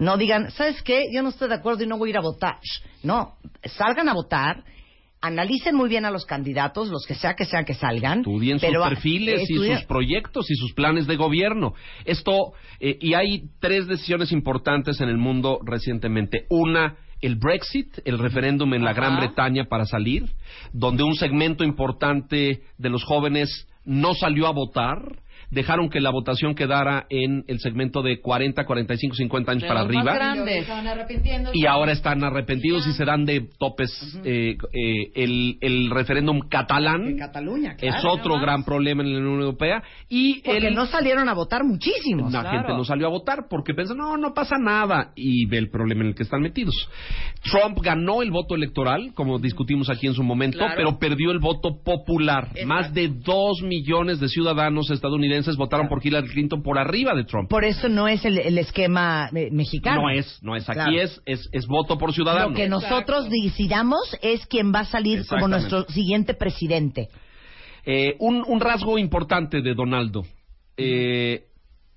No 0.00 0.16
digan, 0.16 0.50
¿sabes 0.50 0.82
qué? 0.82 1.04
Yo 1.14 1.22
no 1.22 1.28
estoy 1.28 1.48
de 1.48 1.54
acuerdo 1.54 1.84
y 1.84 1.86
no 1.86 1.96
voy 1.98 2.08
a 2.08 2.10
ir 2.10 2.18
a 2.18 2.22
votar. 2.22 2.56
No, 3.02 3.34
salgan 3.64 4.08
a 4.08 4.14
votar. 4.14 4.64
Analicen 5.20 5.74
muy 5.74 5.88
bien 5.88 6.04
a 6.04 6.10
los 6.12 6.24
candidatos, 6.26 6.88
los 6.88 7.04
que 7.06 7.14
sea 7.14 7.34
que 7.34 7.44
sea 7.44 7.64
que 7.64 7.74
salgan. 7.74 8.20
Estudien 8.20 8.58
pero 8.60 8.80
sus 8.80 8.86
a- 8.86 8.88
perfiles 8.90 9.50
y 9.50 9.54
sus 9.56 9.84
proyectos 9.86 10.48
y 10.50 10.54
sus 10.54 10.72
planes 10.74 11.06
de 11.08 11.16
gobierno. 11.16 11.74
Esto, 12.04 12.52
eh, 12.78 12.96
y 13.00 13.14
hay 13.14 13.44
tres 13.60 13.88
decisiones 13.88 14.30
importantes 14.30 15.00
en 15.00 15.08
el 15.08 15.16
mundo 15.18 15.58
recientemente. 15.64 16.46
Una, 16.50 16.96
el 17.20 17.34
Brexit, 17.34 17.98
el 18.04 18.18
referéndum 18.18 18.72
en 18.74 18.84
la 18.84 18.92
Ajá. 18.92 19.00
Gran 19.00 19.16
Bretaña 19.18 19.64
para 19.64 19.86
salir, 19.86 20.26
donde 20.72 21.02
un 21.02 21.16
segmento 21.16 21.64
importante 21.64 22.62
de 22.78 22.88
los 22.88 23.02
jóvenes 23.02 23.66
no 23.84 24.14
salió 24.14 24.46
a 24.46 24.52
votar. 24.52 24.98
Dejaron 25.50 25.88
que 25.88 26.00
la 26.00 26.10
votación 26.10 26.54
quedara 26.54 27.06
en 27.08 27.42
el 27.48 27.58
segmento 27.60 28.02
de 28.02 28.20
40, 28.20 28.66
45, 28.66 29.14
50 29.16 29.52
años 29.52 29.62
De 29.62 29.68
para 29.68 29.80
arriba. 29.80 30.14
grandes. 30.14 30.66
y 31.54 31.64
ahora 31.66 31.92
están 31.92 32.22
arrepentidos 32.22 32.86
y 32.86 32.92
se 32.92 33.04
dan 33.04 33.24
de 33.24 33.48
topes. 33.58 33.90
eh, 34.24 34.56
eh, 34.72 35.10
el, 35.14 35.56
el 35.62 35.90
referéndum 35.90 36.40
catalán 36.48 37.06
En 37.08 37.18
Cataluña, 37.18 37.76
claro. 37.76 37.96
es 37.98 38.04
otro 38.04 38.38
gran 38.40 38.64
problema 38.64 39.02
en 39.02 39.12
la 39.14 39.20
Unión 39.20 39.40
Europea 39.40 39.82
y 40.08 40.42
Porque 40.42 40.66
el- 40.68 40.74
no 40.74 40.86
salieron 40.86 41.28
a 41.28 41.34
votar 41.34 41.64
muchísimos. 41.64 42.30
la 42.32 42.40
claro. 42.42 42.58
gente 42.58 42.72
no 42.74 42.84
salió 42.84 43.06
a 43.06 43.10
votar 43.10 43.46
porque 43.48 43.72
piensa 43.74 43.94
no 43.94 44.16
no 44.18 44.34
pasa 44.34 44.56
nada 44.58 45.12
y 45.16 45.46
ve 45.46 45.58
el 45.58 45.70
problema 45.70 46.02
en 46.02 46.08
el 46.08 46.14
que 46.14 46.24
están 46.24 46.42
metidos 46.42 46.74
Trump 47.42 47.78
ganó 47.82 48.20
el 48.22 48.30
voto 48.30 48.54
electoral 48.54 49.12
como 49.14 49.38
discutimos 49.38 49.88
aquí 49.88 50.06
en 50.06 50.14
su 50.14 50.22
momento 50.22 50.58
Claro. 50.58 50.74
pero 50.76 50.98
perdió 50.98 51.30
el 51.30 51.38
voto 51.38 51.80
popular 51.82 52.48
Exacto. 52.50 52.66
más 52.66 52.92
de 52.92 53.08
dos 53.08 53.62
millones 53.62 54.20
de 54.20 54.28
ciudadanos 54.28 54.90
estadounidenses 54.90 55.37
votaron 55.56 55.88
por 55.88 56.04
Hillary 56.04 56.28
Clinton 56.28 56.62
por 56.62 56.78
arriba 56.78 57.14
de 57.14 57.24
Trump 57.24 57.48
Por 57.48 57.64
eso 57.64 57.88
no 57.88 58.08
es 58.08 58.24
el, 58.24 58.38
el 58.38 58.58
esquema 58.58 59.30
eh, 59.34 59.48
mexicano. 59.52 60.02
no 60.02 60.10
es 60.10 60.38
no 60.42 60.56
es 60.56 60.68
aquí 60.68 60.74
Claro. 60.78 61.00
es, 61.00 61.20
es 61.26 61.48
es 61.52 61.66
voto 61.66 61.98
por 61.98 62.12
ciudadano 62.12 62.50
Lo 62.50 62.54
que 62.54 62.68
nosotros 62.68 63.28
decidamos 63.30 64.16
es 64.22 64.46
quién 64.46 64.72
va 64.74 64.80
a 64.80 64.84
salir 64.84 65.26
como 65.26 65.48
nuestro 65.48 65.84
siguiente 65.88 66.34
presidente. 66.34 67.08
Eh, 67.84 68.16
un, 68.18 68.44
un 68.46 68.60
rasgo 68.60 68.98
importante 68.98 69.62
de 69.62 69.74
Donaldo, 69.74 70.24
eh, 70.76 71.44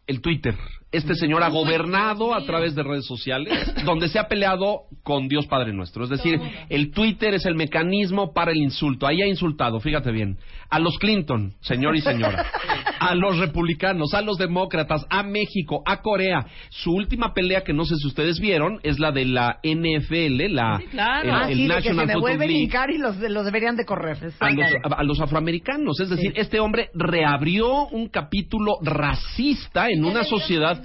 el 0.07 0.21
Twitter. 0.21 0.55
Este 0.91 1.15
señor 1.15 1.41
ha 1.43 1.49
gobernado 1.49 2.35
a 2.35 2.43
través 2.45 2.75
de 2.75 2.83
redes 2.83 3.05
sociales, 3.05 3.53
donde 3.85 4.09
se 4.09 4.19
ha 4.19 4.27
peleado 4.27 4.81
con 5.03 5.27
Dios 5.27 5.47
Padre 5.47 5.73
Nuestro. 5.73 6.03
Es 6.03 6.09
decir, 6.09 6.39
el 6.69 6.91
Twitter 6.91 7.33
es 7.33 7.45
el 7.45 7.55
mecanismo 7.55 8.33
para 8.33 8.51
el 8.51 8.57
insulto. 8.57 9.07
Ahí 9.07 9.21
ha 9.21 9.27
insultado, 9.27 9.79
fíjate 9.79 10.11
bien, 10.11 10.37
a 10.69 10.79
los 10.79 10.97
Clinton, 10.99 11.53
señor 11.61 11.95
y 11.95 12.01
señora, 12.01 12.45
a 12.99 13.15
los 13.15 13.37
republicanos, 13.37 14.13
a 14.13 14.21
los 14.21 14.37
demócratas, 14.37 15.05
a 15.09 15.23
México, 15.23 15.81
a 15.85 16.01
Corea. 16.01 16.45
Su 16.69 16.93
última 16.93 17.33
pelea, 17.33 17.63
que 17.63 17.73
no 17.73 17.85
sé 17.85 17.95
si 17.95 18.07
ustedes 18.07 18.39
vieron, 18.39 18.79
es 18.83 18.99
la 18.99 19.11
de 19.11 19.25
la 19.25 19.59
NFL, 19.63 20.53
la, 20.53 20.77
Sí, 20.77 20.87
claro. 20.87 21.23
el, 21.23 21.31
ah, 21.31 21.49
el 21.49 21.55
sí, 21.55 21.61
de 21.63 21.67
que 21.67 21.73
National 21.75 22.07
se 22.07 22.13
me 22.13 22.19
vuelven 22.19 22.41
a 22.41 22.51
League 22.51 22.63
hincar 22.63 22.91
y 22.91 22.97
los, 22.97 23.17
los 23.17 23.45
deberían 23.45 23.75
de 23.75 23.85
correr. 23.85 24.17
a 24.39 24.49
los, 24.51 24.65
a 24.97 25.03
los 25.03 25.19
afroamericanos. 25.19 25.99
Es 25.99 26.09
decir, 26.09 26.33
este 26.35 26.59
hombre 26.59 26.89
reabrió 26.93 27.87
un 27.87 28.07
capítulo 28.07 28.77
racista 28.81 29.87
en 29.89 30.05
una 30.05 30.23
sociedad, 30.23 30.80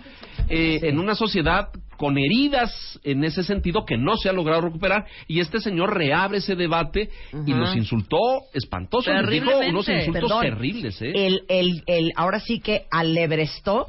eh, 0.48 0.80
en 0.82 0.98
una 0.98 1.14
sociedad 1.14 1.68
con 1.96 2.18
heridas 2.18 3.00
en 3.04 3.24
ese 3.24 3.42
sentido 3.42 3.84
que 3.86 3.96
no 3.96 4.16
se 4.16 4.28
ha 4.28 4.32
logrado 4.32 4.60
recuperar 4.60 5.06
y 5.28 5.40
este 5.40 5.60
señor 5.60 5.96
reabre 5.96 6.38
ese 6.38 6.54
debate 6.54 7.08
y 7.46 7.52
los 7.54 7.74
insultó 7.74 8.18
espantoso, 8.52 9.10
dijo 9.30 9.50
unos 9.70 9.88
insultos 9.88 10.22
Perdón. 10.30 10.40
terribles, 10.42 11.00
¿eh? 11.00 11.12
El, 11.14 11.42
el, 11.48 11.82
el, 11.86 12.12
ahora 12.16 12.38
sí 12.40 12.60
que 12.60 12.84
alebrestó 12.90 13.86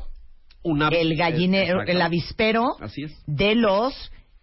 Una- 0.64 0.88
el 0.90 1.16
gallinero, 1.18 1.82
el 1.84 2.02
avispero 2.02 2.78
de 3.26 3.56
los 3.56 3.94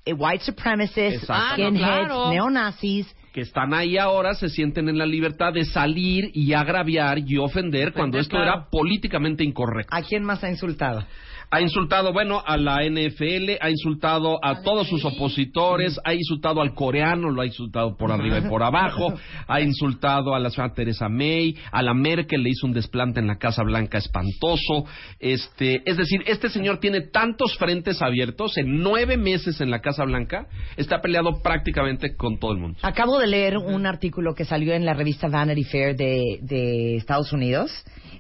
eh, 0.05 0.13
white 0.13 0.45
supremacists, 0.45 1.25
Ah, 1.31 1.57
no, 1.59 1.73
claro. 1.73 2.31
neonazis. 2.31 3.07
que 3.33 3.41
están 3.41 3.73
ahí 3.73 3.97
ahora 3.97 4.35
se 4.35 4.49
sienten 4.51 4.89
en 4.91 4.99
la 4.99 5.07
libertad 5.07 5.53
de 5.55 5.65
salir 5.65 6.31
y 6.35 6.53
agraviar 6.53 7.19
y 7.19 7.39
ofender 7.39 7.93
cuando 7.95 8.19
esto 8.19 8.37
era 8.41 8.69
políticamente 8.71 9.43
incorrecto. 9.43 9.95
¿A 9.97 10.03
quién 10.03 10.23
más 10.23 10.45
ha 10.45 10.51
insultado? 10.51 11.05
Ha 11.51 11.61
insultado, 11.61 12.13
bueno, 12.13 12.43
a 12.45 12.57
la 12.57 12.83
NFL, 12.85 13.59
ha 13.61 13.71
insultado 13.71 14.39
a 14.43 14.63
todos 14.63 14.89
sus 14.89 15.05
opositores, 15.05 15.99
ha 16.05 16.15
insultado 16.15 16.61
al 16.61 16.75
coreano, 16.75 17.31
lo 17.31 17.43
ha 17.43 17.47
insultado 17.47 17.97
por 17.97 18.11
arriba 18.11 18.39
y 18.39 18.49
por 18.49 18.63
abajo, 18.63 19.15
ha 19.47 19.61
insultado 19.61 20.35
a 20.35 20.39
la 20.39 20.51
señora 20.51 20.75
Teresa 20.75 21.09
May, 21.09 21.57
a 21.71 21.83
la 21.83 21.95
Merkel 21.95 22.43
le 22.43 22.51
hizo 22.51 22.67
un 22.67 22.73
desplante 22.73 23.21
en 23.21 23.27
la 23.27 23.37
Casa 23.37 23.63
Blanca 23.63 23.99
espantoso. 23.99 24.85
Este, 25.21 25.83
es 25.85 25.97
decir, 25.97 26.23
este 26.27 26.49
señor 26.49 26.79
tiene 26.79 27.03
tantos 27.03 27.57
frentes 27.57 28.03
abiertos 28.03 28.57
en 28.59 28.83
nueve 28.83 29.17
meses 29.17 29.61
en 29.61 29.71
la 29.71 29.81
Casa 29.81 30.05
Blanca, 30.05 30.47
está 30.77 31.01
peleado 31.01 31.41
prácticamente 31.43 32.17
con 32.17 32.39
todo 32.39 32.53
el 32.53 32.59
mundo. 32.59 32.79
Acabo 32.83 33.19
de 33.19 33.27
leer 33.27 33.59
un 33.59 33.87
artículo 33.87 34.35
que 34.35 34.45
salió 34.45 34.75
en 34.75 34.85
la 34.85 34.95
revista 34.95 35.29
Vanity 35.29 35.65
Fair 35.65 35.97
de, 35.97 36.39
de 36.43 36.97
Estados 36.97 37.33
Unidos, 37.33 37.71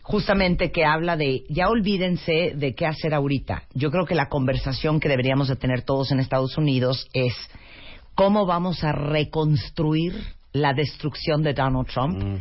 justamente 0.02 0.71
que 0.71 0.85
habla 0.85 1.16
de, 1.16 1.45
ya 1.49 1.69
olvídense 1.69 2.52
de 2.54 2.75
qué 2.75 2.87
hacer 2.87 3.13
ahorita. 3.14 3.64
Yo 3.75 3.90
creo 3.90 4.04
que 4.06 4.14
la 4.14 4.28
conversación 4.28 5.00
que 5.00 5.09
deberíamos 5.09 5.49
de 5.49 5.56
tener 5.56 5.83
todos 5.83 6.11
en 6.12 6.21
Estados 6.21 6.56
Unidos 6.59 7.09
es 7.12 7.35
cómo 8.14 8.47
vamos 8.47 8.85
a 8.85 8.92
reconstruir 8.92 10.14
la 10.52 10.73
destrucción 10.73 11.42
de 11.42 11.52
Donald 11.54 11.88
Trump 11.88 12.23
Mm. 12.23 12.37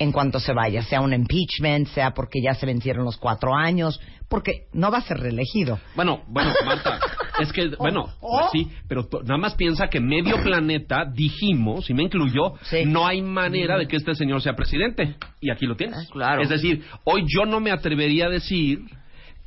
en 0.00 0.12
cuanto 0.12 0.38
se 0.40 0.52
vaya, 0.52 0.82
sea 0.82 1.00
un 1.00 1.12
impeachment, 1.12 1.88
sea 1.88 2.12
porque 2.12 2.40
ya 2.42 2.54
se 2.54 2.64
vencieron 2.66 3.04
los 3.04 3.16
cuatro 3.16 3.54
años, 3.54 4.00
porque 4.28 4.66
no 4.72 4.90
va 4.90 4.98
a 4.98 5.02
ser 5.02 5.18
reelegido. 5.18 5.78
Bueno, 5.96 6.22
bueno, 6.28 6.52
Marta, 6.64 6.98
Es 7.40 7.52
que, 7.52 7.68
bueno, 7.78 8.06
pues 8.20 8.46
sí, 8.52 8.68
pero 8.88 9.08
nada 9.24 9.38
más 9.38 9.54
piensa 9.54 9.88
que 9.88 10.00
medio 10.00 10.42
planeta 10.42 11.04
dijimos, 11.04 11.88
y 11.88 11.94
me 11.94 12.02
incluyó, 12.04 12.54
Sí. 12.62 12.84
no 12.84 13.06
hay 13.06 13.22
manera 13.22 13.76
de 13.78 13.86
que 13.86 13.96
este 13.96 14.14
señor 14.14 14.40
sea 14.42 14.54
presidente. 14.54 15.14
Y 15.40 15.50
aquí 15.52 15.66
lo 15.66 15.76
tienes. 15.76 15.98
Ah, 15.98 16.10
claro. 16.12 16.42
Es 16.42 16.48
decir, 16.48 16.82
hoy 17.04 17.24
yo 17.28 17.44
no 17.44 17.60
me 17.60 17.70
atrevería 17.70 18.26
a 18.26 18.30
decir 18.30 18.80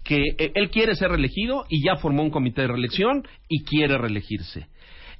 que 0.03 0.23
eh, 0.37 0.51
él 0.55 0.69
quiere 0.69 0.95
ser 0.95 1.09
reelegido 1.09 1.65
y 1.69 1.83
ya 1.83 1.97
formó 1.97 2.23
un 2.23 2.29
comité 2.29 2.61
de 2.61 2.67
reelección 2.67 3.23
y 3.47 3.63
quiere 3.63 3.97
reelegirse. 3.97 4.67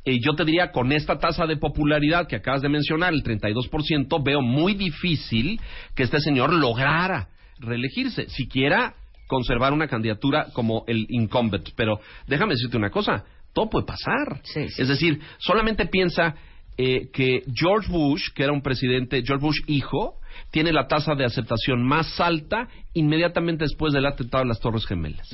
Eh, 0.03 0.19
yo 0.19 0.33
te 0.33 0.45
diría, 0.45 0.71
con 0.71 0.91
esta 0.91 1.19
tasa 1.19 1.45
de 1.45 1.57
popularidad 1.57 2.27
que 2.27 2.35
acabas 2.35 2.61
de 2.61 2.69
mencionar, 2.69 3.13
el 3.13 3.23
32%, 3.23 4.23
veo 4.23 4.41
muy 4.41 4.73
difícil 4.73 5.59
que 5.95 6.03
este 6.03 6.19
señor 6.19 6.53
lograra 6.53 7.29
reelegirse, 7.59 8.27
siquiera 8.29 8.95
conservar 9.27 9.73
una 9.73 9.88
candidatura 9.88 10.47
como 10.53 10.83
el 10.88 11.05
incumbent. 11.09 11.69
Pero 11.75 12.00
déjame 12.27 12.55
decirte 12.55 12.77
una 12.77 12.89
cosa, 12.89 13.23
todo 13.53 13.69
puede 13.69 13.85
pasar. 13.85 14.41
Sí, 14.43 14.67
sí. 14.69 14.81
Es 14.81 14.88
decir, 14.88 15.19
solamente 15.38 15.85
piensa 15.85 16.35
eh, 16.77 17.09
que 17.13 17.43
George 17.53 17.91
Bush, 17.91 18.29
que 18.33 18.43
era 18.43 18.53
un 18.53 18.61
presidente, 18.61 19.21
George 19.23 19.45
Bush 19.45 19.59
hijo, 19.67 20.15
tiene 20.51 20.72
la 20.74 20.88
tasa 20.88 21.15
de 21.15 21.25
aceptación 21.25 21.81
más 21.84 22.20
alta 22.20 22.67
inmediatamente 22.93 23.63
después 23.63 23.93
del 23.93 24.05
atentado 24.05 24.43
a 24.43 24.48
las 24.48 24.60
Torres 24.60 24.86
Gemelas. 24.86 25.27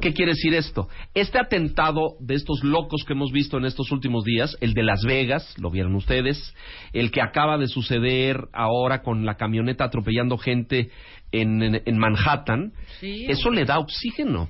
¿Qué 0.00 0.12
quiere 0.12 0.32
decir 0.32 0.54
esto? 0.54 0.88
Este 1.14 1.38
atentado 1.38 2.16
de 2.20 2.34
estos 2.34 2.62
locos 2.62 3.02
que 3.06 3.14
hemos 3.14 3.32
visto 3.32 3.56
en 3.56 3.64
estos 3.64 3.90
últimos 3.92 4.24
días, 4.24 4.56
el 4.60 4.74
de 4.74 4.82
Las 4.82 5.02
Vegas, 5.04 5.54
lo 5.58 5.70
vieron 5.70 5.94
ustedes, 5.94 6.54
el 6.92 7.10
que 7.10 7.22
acaba 7.22 7.56
de 7.56 7.66
suceder 7.66 8.38
ahora 8.52 9.02
con 9.02 9.24
la 9.24 9.36
camioneta 9.36 9.84
atropellando 9.84 10.36
gente 10.36 10.90
en, 11.32 11.62
en- 11.62 11.82
en 11.84 11.98
Manhattan, 11.98 12.72
Sí. 13.00 13.24
eso 13.28 13.50
le 13.50 13.64
da 13.64 13.78
oxígeno 13.78 14.48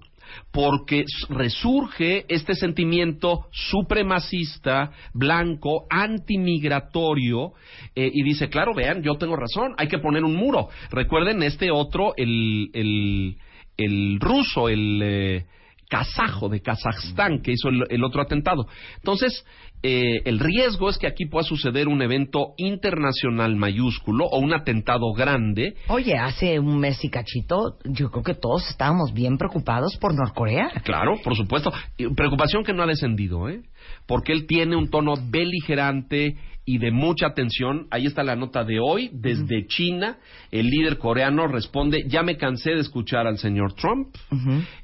porque 0.52 1.04
resurge 1.28 2.24
este 2.28 2.54
sentimiento 2.54 3.46
supremacista, 3.52 4.92
blanco, 5.12 5.86
antimigratorio, 5.90 7.52
eh, 7.94 8.10
y 8.12 8.22
dice, 8.22 8.48
claro, 8.48 8.74
vean, 8.74 9.02
yo 9.02 9.14
tengo 9.16 9.36
razón, 9.36 9.74
hay 9.78 9.88
que 9.88 9.98
poner 9.98 10.24
un 10.24 10.34
muro. 10.34 10.68
Recuerden 10.90 11.42
este 11.42 11.70
otro, 11.70 12.14
el, 12.16 12.70
el, 12.72 13.36
el 13.76 14.20
ruso, 14.20 14.68
el 14.68 15.00
eh, 15.02 15.46
kazajo 15.88 16.48
de 16.48 16.60
Kazajstán, 16.60 17.42
que 17.42 17.52
hizo 17.52 17.68
el, 17.68 17.84
el 17.88 18.04
otro 18.04 18.22
atentado. 18.22 18.66
Entonces, 18.96 19.44
eh, 19.82 20.22
el 20.24 20.38
riesgo 20.38 20.88
es 20.88 20.98
que 20.98 21.06
aquí 21.06 21.26
pueda 21.26 21.44
suceder 21.44 21.86
un 21.86 22.02
evento 22.02 22.54
internacional 22.56 23.54
mayúsculo 23.56 24.24
o 24.26 24.38
un 24.38 24.54
atentado 24.54 25.12
grande 25.12 25.76
Oye, 25.88 26.16
hace 26.16 26.58
un 26.58 26.78
mes 26.78 27.04
y 27.04 27.10
cachito, 27.10 27.78
yo 27.84 28.10
creo 28.10 28.22
que 28.24 28.34
todos 28.34 28.68
estábamos 28.68 29.12
bien 29.12 29.36
preocupados 29.36 29.96
por 29.98 30.14
Norcorea. 30.14 30.70
Claro, 30.82 31.16
por 31.22 31.36
supuesto. 31.36 31.72
Preocupación 32.16 32.64
que 32.64 32.72
no 32.72 32.82
ha 32.82 32.86
descendido, 32.86 33.48
¿eh? 33.48 33.62
Porque 34.06 34.32
él 34.32 34.46
tiene 34.46 34.76
un 34.76 34.90
tono 34.90 35.14
beligerante 35.28 36.36
y 36.64 36.78
de 36.78 36.90
mucha 36.90 37.32
tensión. 37.32 37.86
Ahí 37.90 38.06
está 38.06 38.22
la 38.22 38.36
nota 38.36 38.64
de 38.64 38.78
hoy. 38.80 39.10
Desde 39.12 39.66
China, 39.66 40.18
el 40.50 40.66
líder 40.66 40.98
coreano 40.98 41.46
responde, 41.46 42.04
ya 42.08 42.22
me 42.22 42.36
cansé 42.36 42.70
de 42.72 42.80
escuchar 42.80 43.26
al 43.26 43.38
señor 43.38 43.74
Trump 43.74 44.08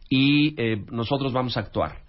y 0.09 0.55
eh, 0.57 0.85
nosotros 0.91 1.33
vamos 1.33 1.57
a 1.57 1.61
actuar. 1.61 2.03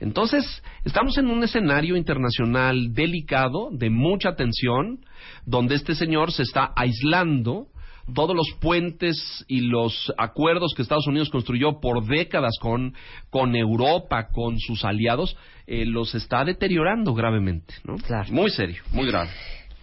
Entonces, 0.00 0.62
estamos 0.84 1.18
en 1.18 1.26
un 1.26 1.42
escenario 1.42 1.96
internacional 1.96 2.94
delicado, 2.94 3.68
de 3.72 3.90
mucha 3.90 4.36
tensión, 4.36 5.00
donde 5.44 5.74
este 5.74 5.94
señor 5.94 6.32
se 6.32 6.44
está 6.44 6.72
aislando. 6.76 7.66
Todos 8.14 8.34
los 8.34 8.48
puentes 8.60 9.44
y 9.48 9.60
los 9.60 10.12
acuerdos 10.16 10.72
que 10.74 10.82
Estados 10.82 11.06
Unidos 11.06 11.30
construyó 11.30 11.80
por 11.80 12.06
décadas 12.06 12.54
con, 12.60 12.94
con 13.30 13.54
Europa, 13.54 14.28
con 14.32 14.58
sus 14.58 14.84
aliados, 14.84 15.36
eh, 15.66 15.84
los 15.84 16.14
está 16.14 16.44
deteriorando 16.44 17.14
gravemente. 17.14 17.74
¿no? 17.84 17.96
Claro. 17.96 18.32
Muy 18.32 18.50
serio, 18.50 18.82
muy 18.92 19.06
grave. 19.06 19.30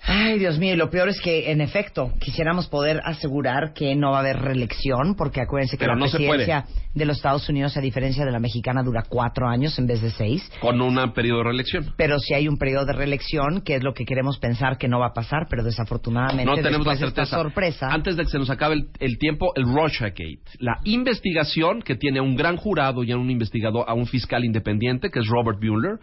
Ay, 0.08 0.38
Dios 0.38 0.60
mío, 0.60 0.74
y 0.74 0.78
lo 0.78 0.90
peor 0.90 1.10
es 1.10 1.20
que, 1.20 1.52
en 1.52 1.62
efecto, 1.62 2.14
quisiéramos 2.20 2.68
poder 2.68 3.02
asegurar 3.06 3.74
que 3.74 3.96
no 3.96 4.12
va 4.12 4.18
a 4.18 4.20
haber 4.20 4.38
reelección, 4.38 5.16
porque 5.16 5.42
acuérdense 5.42 5.78
que 5.78 5.86
Pero 5.86 5.94
la 5.96 6.06
no 6.06 6.12
presidencia 6.12 6.66
de 6.94 7.06
los 7.06 7.18
Estados 7.18 7.50
Unidos, 7.50 7.76
a 7.76 7.82
diferencia 7.82 8.24
de 8.24 8.32
la 8.32 8.40
mexicana, 8.40 8.84
dura 8.84 9.04
cuatro 9.10 9.48
años 9.48 9.78
en 9.80 9.88
vez 9.88 10.02
de 10.02 10.12
seis. 10.12 10.48
Con 10.62 10.80
un 10.80 10.96
periodo 11.14 11.40
de 11.40 11.44
reelección. 11.46 11.94
Pero 11.98 12.20
si 12.20 12.34
hay 12.36 12.48
un 12.48 12.58
periodo 12.58 12.86
de 12.86 12.94
reelección, 12.94 13.62
que 13.62 13.76
es 13.76 13.84
lo 13.84 13.94
que 13.94 14.06
queremos 14.06 14.38
pensar 14.38 14.78
que 14.78 14.88
no 14.88 15.00
va 15.00 15.08
a 15.08 15.14
pasar, 15.14 15.48
pero 15.50 15.64
desafortunadamente 15.64 16.46
No 16.46 16.56
tenemos 16.56 16.86
la 16.86 16.94
esta 16.94 17.06
certeza. 17.08 17.38
sorpresa. 17.38 17.88
Antes 17.92 18.16
de 18.16 18.24
que 18.24 18.30
se 18.30 18.38
nos 18.38 18.50
acabe 18.52 18.76
el, 18.76 18.88
el 19.00 19.18
tiempo, 19.18 19.54
el 19.56 19.64
Russiagate. 19.64 20.40
La 20.60 20.80
investigación 20.84 21.82
que 21.82 21.96
tiene 21.96 22.22
un 22.22 22.36
gran 22.36 22.58
jurado 22.58 23.04
y 23.04 23.12
a 23.12 23.18
un 23.18 23.32
investigador, 23.32 23.86
a 23.88 23.94
un 23.96 24.06
fiscal 24.06 24.46
independiente, 24.46 25.10
que 25.10 25.20
es 25.20 25.28
Robert 25.28 25.58
Mueller, 25.62 26.00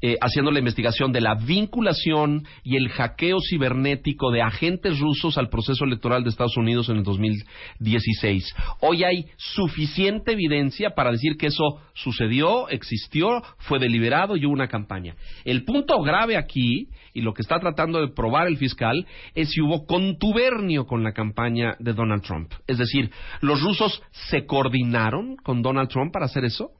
eh, 0.00 0.16
haciendo 0.20 0.50
la 0.50 0.60
investigación 0.60 1.12
de 1.12 1.20
la 1.20 1.34
vinculación 1.34 2.46
y 2.62 2.76
el 2.76 2.88
hackeo 2.88 3.38
cibernético 3.40 4.30
de 4.30 4.42
agentes 4.42 4.98
rusos 5.00 5.38
al 5.38 5.48
proceso 5.48 5.84
electoral 5.84 6.22
de 6.22 6.30
Estados 6.30 6.56
Unidos 6.56 6.88
en 6.88 6.98
el 6.98 7.02
2016. 7.02 8.54
Hoy 8.80 9.04
hay 9.04 9.26
suficiente 9.36 10.32
evidencia 10.32 10.90
para 10.90 11.10
decir 11.10 11.36
que 11.36 11.46
eso 11.46 11.80
sucedió, 11.94 12.68
existió, 12.68 13.42
fue 13.58 13.78
deliberado 13.78 14.36
y 14.36 14.46
hubo 14.46 14.52
una 14.52 14.68
campaña. 14.68 15.16
El 15.44 15.64
punto 15.64 16.00
grave 16.00 16.36
aquí, 16.36 16.88
y 17.12 17.22
lo 17.22 17.34
que 17.34 17.42
está 17.42 17.58
tratando 17.58 18.00
de 18.00 18.12
probar 18.12 18.46
el 18.46 18.56
fiscal, 18.56 19.06
es 19.34 19.50
si 19.50 19.60
hubo 19.60 19.84
contubernio 19.86 20.86
con 20.86 21.02
la 21.02 21.12
campaña 21.12 21.76
de 21.80 21.92
Donald 21.92 22.22
Trump. 22.22 22.52
Es 22.66 22.78
decir, 22.78 23.10
los 23.40 23.60
rusos 23.60 24.02
se 24.28 24.46
coordinaron 24.46 25.36
con 25.36 25.62
Donald 25.62 25.88
Trump 25.88 26.12
para 26.12 26.26
hacer 26.26 26.44
eso. 26.44 26.70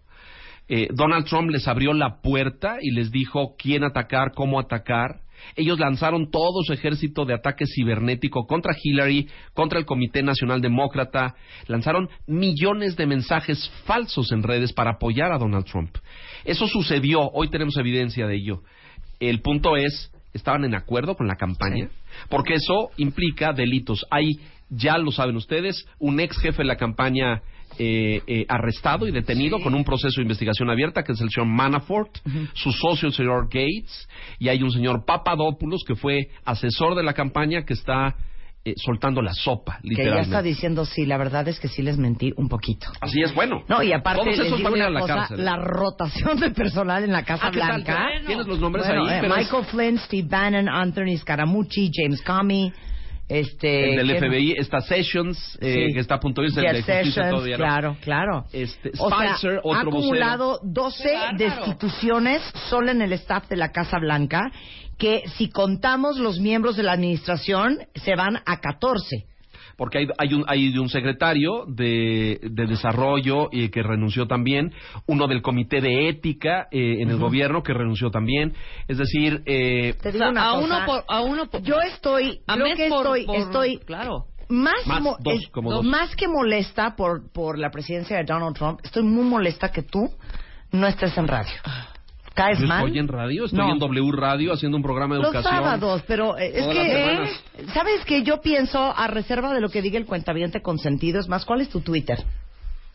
Eh, 0.69 0.89
Donald 0.93 1.27
Trump 1.27 1.51
les 1.51 1.67
abrió 1.67 1.93
la 1.93 2.21
puerta 2.21 2.77
y 2.81 2.91
les 2.91 3.11
dijo 3.11 3.55
quién 3.59 3.85
atacar, 3.85 4.33
cómo 4.35 4.61
atacar. 4.61 5.23
Ellos 5.57 5.79
lanzaron 5.79 6.31
todo 6.31 6.63
su 6.65 6.73
ejército 6.73 7.25
de 7.25 7.35
ataque 7.35 7.65
cibernético 7.67 8.47
contra 8.47 8.75
Hillary, 8.81 9.29
contra 9.55 9.79
el 9.79 9.87
Comité 9.87 10.23
Nacional 10.23 10.61
Demócrata. 10.61 11.35
Lanzaron 11.67 12.09
millones 12.27 12.97
de 12.97 13.07
mensajes 13.07 13.71
falsos 13.85 14.33
en 14.33 14.43
redes 14.43 14.73
para 14.73 14.93
apoyar 14.93 15.33
a 15.33 15.39
Donald 15.39 15.65
Trump. 15.65 15.97
Eso 16.45 16.67
sucedió, 16.67 17.31
hoy 17.33 17.49
tenemos 17.49 17.77
evidencia 17.77 18.27
de 18.27 18.37
ello. 18.37 18.63
El 19.21 19.41
punto 19.41 19.77
es, 19.77 20.13
¿estaban 20.33 20.65
en 20.65 20.75
acuerdo 20.75 21.17
con 21.17 21.27
la 21.27 21.37
campaña? 21.37 21.89
Porque 22.29 22.55
eso 22.55 22.91
implica 22.97 23.53
delitos. 23.53 24.07
Hay, 24.11 24.41
ya 24.71 24.99
lo 24.99 25.13
saben 25.13 25.37
ustedes, 25.37 25.87
un 25.99 26.21
ex 26.21 26.39
jefe 26.39 26.59
de 26.59 26.69
la 26.69 26.77
campaña 26.77 27.43
eh, 27.79 28.23
eh, 28.27 28.45
arrestado 28.49 29.07
y 29.07 29.13
detenido 29.13 29.61
con 29.61 29.75
un 29.75 29.85
proceso 29.85 30.17
de 30.17 30.23
investigación 30.23 30.69
abierta, 30.71 31.03
que 31.05 31.13
es 31.13 31.21
el 31.21 31.31
señor 31.31 31.47
Manafort, 31.49 32.19
su 32.55 32.73
socio 32.73 33.09
el 33.09 33.15
señor 33.15 33.45
Gates, 33.45 34.09
y 34.39 34.49
hay 34.49 34.63
un 34.63 34.71
señor 34.73 35.05
Papadopoulos, 35.05 35.83
que 35.87 35.95
fue 35.95 36.29
asesor 36.45 36.95
de 36.97 37.03
la 37.03 37.13
campaña, 37.13 37.65
que 37.65 37.75
está 37.75 38.17
eh, 38.65 38.75
soltando 38.77 39.23
la 39.23 39.33
sopa, 39.33 39.75
que 39.81 39.89
ya 39.89 39.91
literalmente. 39.91 40.23
está 40.29 40.43
diciendo, 40.43 40.85
sí, 40.85 41.07
la 41.07 41.17
verdad 41.17 41.47
es 41.47 41.61
que 41.61 41.69
sí 41.69 41.81
les 41.81 41.97
mentí 41.97 42.33
un 42.37 42.49
poquito. 42.49 42.89
Así 43.01 43.21
es, 43.23 43.33
bueno. 43.35 43.63
No, 43.69 43.83
y 43.83 43.93
aparte 43.93 44.23
Todos 44.25 44.37
les 44.37 44.47
esos 44.47 44.59
digo 44.59 44.73
una 44.73 44.91
la 44.91 45.01
cosa, 45.01 45.15
cárcel. 45.15 45.45
la 45.45 45.57
rotación 45.57 46.41
de 46.41 46.51
personal 46.51 47.05
en 47.05 47.13
la 47.13 47.23
Casa 47.25 47.47
Ah. 47.47 47.51
Blanca. 47.51 48.07
¿Tienes 48.27 48.47
los 48.47 48.59
nombres 48.59 48.85
Bueno, 48.87 49.07
ahí? 49.07 49.15
eh, 49.15 49.21
es- 49.27 49.37
Michael 49.37 49.65
Flynn, 49.67 49.99
Steve 49.99 50.29
Bannon, 50.29 50.69
Anthony 50.69 51.17
Scaramucci, 51.19 51.91
James 51.95 52.21
Comey, 52.23 52.73
este... 53.29 53.91
el 54.01 54.07
del 54.09 54.19
¿quién? 54.19 54.31
FBI 54.31 54.53
está 54.59 54.81
Sessions, 54.81 55.59
eh, 55.61 55.87
Sí. 55.89 55.95
que 55.95 56.01
está 56.01 56.15
a 56.17 56.21
punto 56.21 56.41
de 56.41 56.49
irse 56.49 56.61
el 56.61 56.77
de 56.77 56.83
Sessions, 56.83 57.15
todavía. 57.31 57.59
¿no? 57.59 57.65
claro, 57.65 57.97
claro. 58.01 58.45
Este, 58.53 58.91
O 58.99 59.09
sea, 59.11 59.35
Spicer, 59.37 59.57
ha 59.57 59.61
otro 59.63 59.91
acumulado 59.91 60.61
12 60.63 61.03
Qué 61.03 61.13
bárbaro. 61.15 61.37
destituciones 61.39 62.43
solo 62.71 62.91
en 62.91 63.03
el 63.03 63.13
staff 63.13 63.49
de 63.49 63.57
la 63.57 63.71
Casa 63.73 63.99
Blanca, 63.99 64.51
que 64.99 65.23
si 65.37 65.49
contamos 65.51 66.19
los 66.19 66.41
miembros 66.41 66.77
de 66.77 66.83
la 66.83 66.93
administración, 66.93 67.79
se 67.95 68.17
van 68.17 68.37
a 68.47 68.61
14. 68.61 69.27
Porque 69.79 69.99
hay, 69.99 70.09
hay 70.19 70.35
un, 70.35 70.45
hay 70.49 70.77
un 70.77 70.89
secretario 70.91 71.65
de, 71.67 72.41
de 72.43 72.67
desarrollo 72.67 73.49
eh, 73.53 73.71
que 73.71 73.83
renunció 73.83 74.27
también, 74.27 74.73
uno 75.07 75.27
del 75.29 75.41
comité 75.41 75.81
de 75.81 76.09
ética 76.11 76.67
eh, 76.71 76.97
en 77.01 77.09
el 77.09 77.17
gobierno 77.17 77.63
que 77.63 77.73
renunció 77.73 78.11
también, 78.11 78.53
es 78.89 78.99
decir, 78.99 79.41
eh, 79.47 79.95
Te 80.03 80.09
O 80.11 80.13
digo 80.13 80.25
sea, 80.25 80.31
una 80.31 80.51
a 80.51 80.55
cosa, 80.55 80.65
uno 80.67 80.79
por, 80.85 81.05
a 81.09 81.21
uno 81.23 81.47
por, 81.47 81.63
yo 81.63 81.81
estoy, 81.81 82.41
a 82.47 82.55
creo 82.57 82.77
que 82.77 82.89
por- 82.89 82.99
estoy, 83.07 83.25
por- 83.27 83.37
estoy 83.37 83.79
claro. 83.79 84.25
más, 84.49 84.85
Más, 84.87 85.01
mo- 85.01 85.17
dos, 85.21 85.35
es- 85.35 85.49
como 85.51 85.71
dos. 85.73 85.85
más 85.85 86.15
que 86.17 86.27
molesta 86.27 86.97
por, 86.97 87.31
por 87.33 87.57
la 87.59 87.71
presidencia 87.71 88.17
de 88.17 88.25
Donald 88.25 88.57
Trump, 88.57 88.81
estoy 88.83 89.05
muy 89.05 89.25
molesta 89.25 89.71
que 89.71 89.83
tú 89.83 90.11
no 90.73 90.87
estés 90.89 91.17
en 91.17 91.29
radio. 91.29 91.53
¿Caes 92.35 92.61
yo 92.61 92.69
mal? 92.69 92.85
estoy 92.87 92.99
en 93.01 93.09
radio, 93.09 93.45
estoy 93.47 93.59
No. 93.59 93.73
en 93.73 93.79
W 93.81 94.13
Radio 94.13 94.53
haciendo 94.53 94.77
un 94.77 94.83
programa 94.85 95.17
de 95.17 95.23
Los 95.23 95.35
educación. 95.35 95.55
sábados, 95.57 96.05
pero 96.07 96.39
eh, 96.39 96.53
es 96.55 96.67
que, 96.69 97.15
eh. 97.15 97.58
¿Sabes 97.73 98.05
que 98.05 98.23
Yo 98.23 98.41
pienso, 98.41 98.79
a 98.97 99.07
reserva 99.07 99.55
de 99.55 99.61
lo 99.61 99.69
que 99.69 99.83
diga 99.83 99.99
el 99.99 100.07
cuentaviente 100.07 100.61
consentido, 100.61 101.21
es 101.21 101.29
más, 101.29 101.45
¿cuál 101.45 101.61
es 101.61 101.69
tu 101.69 101.81
Twitter? 101.81 102.19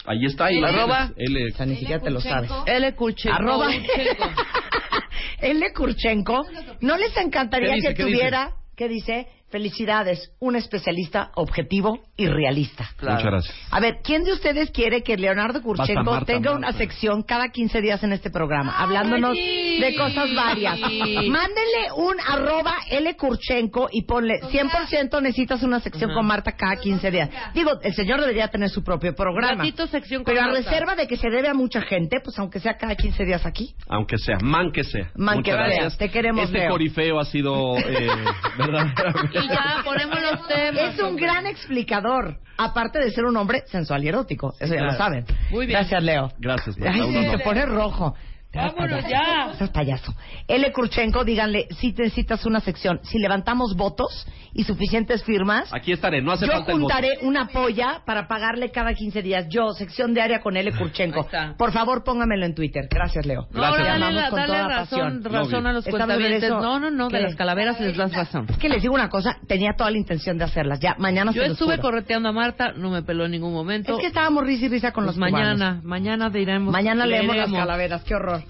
Ahí 0.06 0.26
está, 0.26 0.46
ahí 0.46 0.62
Arroba. 0.62 1.12
L, 1.16 1.52
O 1.52 1.56
sea, 1.56 1.66
ni 1.66 1.78
siquiera 1.78 2.02
te 2.02 2.10
lo 2.10 2.20
sabes. 2.20 2.52
L. 2.66 2.94
Kulchenko. 2.94 3.36
Arroba. 3.36 3.70
L. 5.40 5.74
Kurchenko. 5.74 6.46
¿No 6.82 6.98
les 6.98 7.16
encantaría 7.18 7.70
¿Qué 7.70 7.76
dice? 7.76 7.88
que 7.90 7.94
¿Qué 7.96 8.04
tuviera, 8.04 8.52
¿qué 8.76 8.88
dice? 8.90 9.28
Felicidades, 9.58 10.32
un 10.40 10.56
especialista 10.56 11.30
objetivo 11.36 12.00
y 12.18 12.26
realista. 12.26 12.90
Muchas 13.00 13.24
gracias. 13.24 13.56
A 13.70 13.80
ver, 13.80 13.98
¿quién 14.04 14.24
de 14.24 14.34
ustedes 14.34 14.72
quiere 14.72 15.04
que 15.04 15.16
Leonardo 15.16 15.62
Kurchenko 15.62 16.04
Marta, 16.04 16.26
tenga 16.26 16.54
Marta. 16.54 16.70
una 16.70 16.72
sección 16.72 17.22
cada 17.22 17.50
15 17.50 17.80
días 17.82 18.04
en 18.04 18.14
este 18.14 18.32
programa, 18.32 18.74
hablándonos 18.82 19.36
de 19.36 19.96
cosas 19.96 20.34
varias? 20.34 20.80
Mándenle 20.80 21.92
un 21.98 22.16
arroba 22.28 22.78
L 22.90 23.16
Kurchenko 23.16 23.90
y 23.92 24.02
ponle 24.08 24.42
100% 24.42 25.22
necesitas 25.22 25.62
una 25.62 25.80
sección 25.80 26.12
con 26.16 26.26
Marta 26.26 26.54
cada 26.54 26.78
15 26.78 27.12
días. 27.12 27.30
Digo, 27.54 27.80
el 27.84 27.94
señor 27.94 28.22
debería 28.22 28.48
tener 28.48 28.72
su 28.72 28.84
propio 28.84 29.14
programa. 29.14 29.58
Ratito 29.64 29.86
sección 29.86 30.24
con 30.24 30.34
Pero 30.34 30.46
a 30.46 30.52
Marta. 30.52 30.68
reserva 30.72 30.96
de 30.96 31.06
que 31.06 31.16
se 31.16 31.30
debe 31.30 31.48
a 31.48 31.54
mucha 31.54 31.82
gente, 31.82 32.22
pues 32.24 32.40
aunque 32.40 32.60
sea 32.60 32.76
cada 32.76 32.96
15 32.96 33.24
días 33.24 33.46
aquí. 33.46 33.76
Aunque 33.88 34.18
sea, 34.18 34.40
man 34.42 34.72
que 34.72 34.84
sea. 34.84 35.12
Man 35.16 35.38
Muchas 35.38 35.44
que 35.44 35.52
sea. 35.52 35.68
gracias. 35.76 35.98
Te 36.00 36.10
queremos, 36.10 36.46
Este 36.46 36.58
Leo. 36.58 36.72
corifeo 36.72 37.20
ha 37.20 37.26
sido, 37.26 37.78
eh, 37.78 38.08
verdaderamente- 38.58 39.43
Y 39.44 39.48
ya 39.50 39.82
ponemos 39.84 40.18
los 40.22 40.48
temas. 40.48 40.94
Es 40.96 41.00
un 41.02 41.16
gran 41.16 41.46
explicador, 41.46 42.38
aparte 42.58 43.00
de 43.00 43.12
ser 43.12 43.26
un 43.26 43.36
hombre 43.38 43.64
sensual 43.68 44.04
y 44.04 44.08
erótico. 44.10 44.54
Eso 44.60 44.74
ya 44.74 44.82
lo 44.82 44.88
Claro. 44.90 44.98
saben. 44.98 45.26
Muy 45.52 45.66
bien. 45.66 45.80
Gracias, 45.80 46.04
Leo. 46.04 46.32
Gracias, 46.40 46.78
Marta, 46.78 46.94
Ay, 47.04 47.14
sí, 47.26 47.30
se 47.32 47.40
pone 47.40 47.66
rojo. 47.66 48.16
Vámonos 48.54 49.04
ya. 49.10 49.50
Estás 49.52 49.70
payaso. 49.70 50.14
L. 50.48 50.72
Kurchenko, 50.72 51.24
díganle, 51.24 51.68
si 51.80 51.88
necesitas 51.92 52.46
una 52.46 52.60
sección, 52.60 53.00
si 53.04 53.18
levantamos 53.20 53.76
votos 53.76 54.28
y 54.54 54.64
suficientes 54.64 55.24
firmas, 55.24 55.74
Aquí 55.74 55.92
estaré, 55.92 56.22
no 56.22 56.32
hace 56.32 56.46
yo 56.46 56.52
falta 56.52 56.72
el 56.74 56.80
voto. 56.80 56.94
juntaré 56.94 57.18
una 57.24 57.48
polla 57.48 58.02
para 58.06 58.28
pagarle 58.28 58.70
cada 58.72 58.94
15 58.94 59.22
días. 59.24 59.48
Yo, 59.50 59.72
sección 59.74 60.14
diaria 60.14 60.40
con 60.42 60.56
L. 60.56 60.72
Kurchenko. 60.78 61.22
Ahí 61.22 61.26
está. 61.26 61.56
Por 61.58 61.72
favor, 61.72 62.04
póngamelo 62.04 62.46
en 62.46 62.54
Twitter. 62.54 62.88
Gracias, 62.92 63.26
Leo. 63.26 63.48
No, 63.52 63.62
Gracias. 63.62 63.80
ahora 63.80 64.00
dale, 64.00 64.14
la- 64.16 64.30
con 64.30 64.40
dale 64.40 64.48
toda 64.54 64.68
razón, 64.68 65.00
pasión. 65.24 65.24
razón 65.34 65.68
a 65.68 65.74
los 65.74 65.84
de 65.86 65.92
cuentavientes. 65.92 66.50
No, 66.52 66.80
no, 66.80 66.92
no, 66.92 67.10
de 67.10 67.18
¿Qué? 67.18 67.24
las 67.24 67.36
calaveras 67.36 67.80
les 67.80 67.98
das 67.98 68.14
razón. 68.14 68.46
Es 68.50 68.58
que 68.58 68.70
les 68.70 68.82
digo 68.84 68.94
una 68.94 69.10
cosa, 69.10 69.38
tenía 69.48 69.72
toda 69.76 69.90
la 69.90 69.98
intención 69.98 70.38
de 70.38 70.44
hacerlas. 70.44 70.80
Ya, 70.80 70.96
mañana 71.00 71.32
Yo 71.32 71.42
se 71.42 71.48
los 71.48 71.58
estuve 71.58 71.78
juro. 71.78 71.90
correteando 71.90 72.30
a 72.30 72.32
Marta, 72.34 72.74
no 72.74 72.92
me 72.92 73.02
peló 73.02 73.26
en 73.26 73.32
ningún 73.32 73.54
momento. 73.54 73.96
Es 73.96 74.00
que 74.02 74.08
estábamos 74.08 74.44
risa 74.46 74.66
y 74.66 74.70
risa 74.70 74.92
con 74.92 75.06
Pues 75.06 75.18
los 75.18 75.28
cubanos. 75.30 75.58
mañana, 75.58 75.82
mañana 75.84 76.30
diremos. 76.30 76.72
Mañana 76.72 77.08
leemos 77.08 77.36
las 77.36 77.52
calaveras, 77.52 78.04
qué 78.04 78.14
horror. 78.14 78.43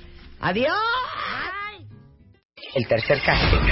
Adiós. 0.44 0.76
El 2.76 2.86
tercer 2.86 3.22
casting 3.24 3.64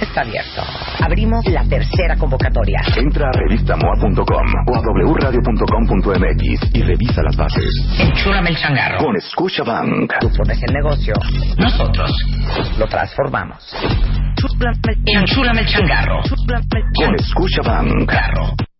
está 0.00 0.22
abierto. 0.22 0.62
Abrimos 1.04 1.44
la 1.46 1.64
tercera 1.64 2.16
convocatoria. 2.16 2.80
Entra 2.96 3.28
a 3.28 3.32
revistamoa.com 3.32 4.46
o 4.68 4.74
a 4.74 4.80
wradio.com.mx 4.80 6.74
y 6.74 6.82
revisa 6.82 7.22
las 7.22 7.36
bases. 7.36 7.70
Enchúrame 7.98 8.50
el 8.50 8.56
changarro. 8.56 9.04
Con 9.04 9.20
Scotiabank. 9.20 10.12
Tú 10.20 10.30
pones 10.34 10.62
el 10.66 10.72
negocio. 10.72 11.14
Nosotros 11.58 12.10
lo 12.78 12.86
transformamos. 12.86 13.76
Enchúrame 15.04 15.60
el 15.60 15.66
changarro. 15.66 16.22
Con 16.96 17.18
Scotiabank. 17.18 18.71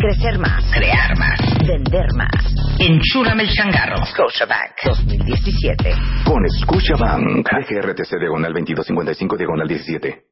Crecer 0.00 0.38
más. 0.38 0.64
Crear 0.72 1.18
más. 1.18 1.40
Vender 1.66 2.06
más. 2.14 2.54
Enchúrame 2.78 3.42
el 3.42 3.48
changarro. 3.50 3.96
Scotiabank 4.06 4.70
2017. 4.84 5.90
Con 6.24 6.48
Scotiabank. 6.48 7.48
DGRTC 7.50 8.20
diagonal 8.20 8.52
2255 8.52 9.36
diagonal 9.36 9.66
17. 9.66 10.22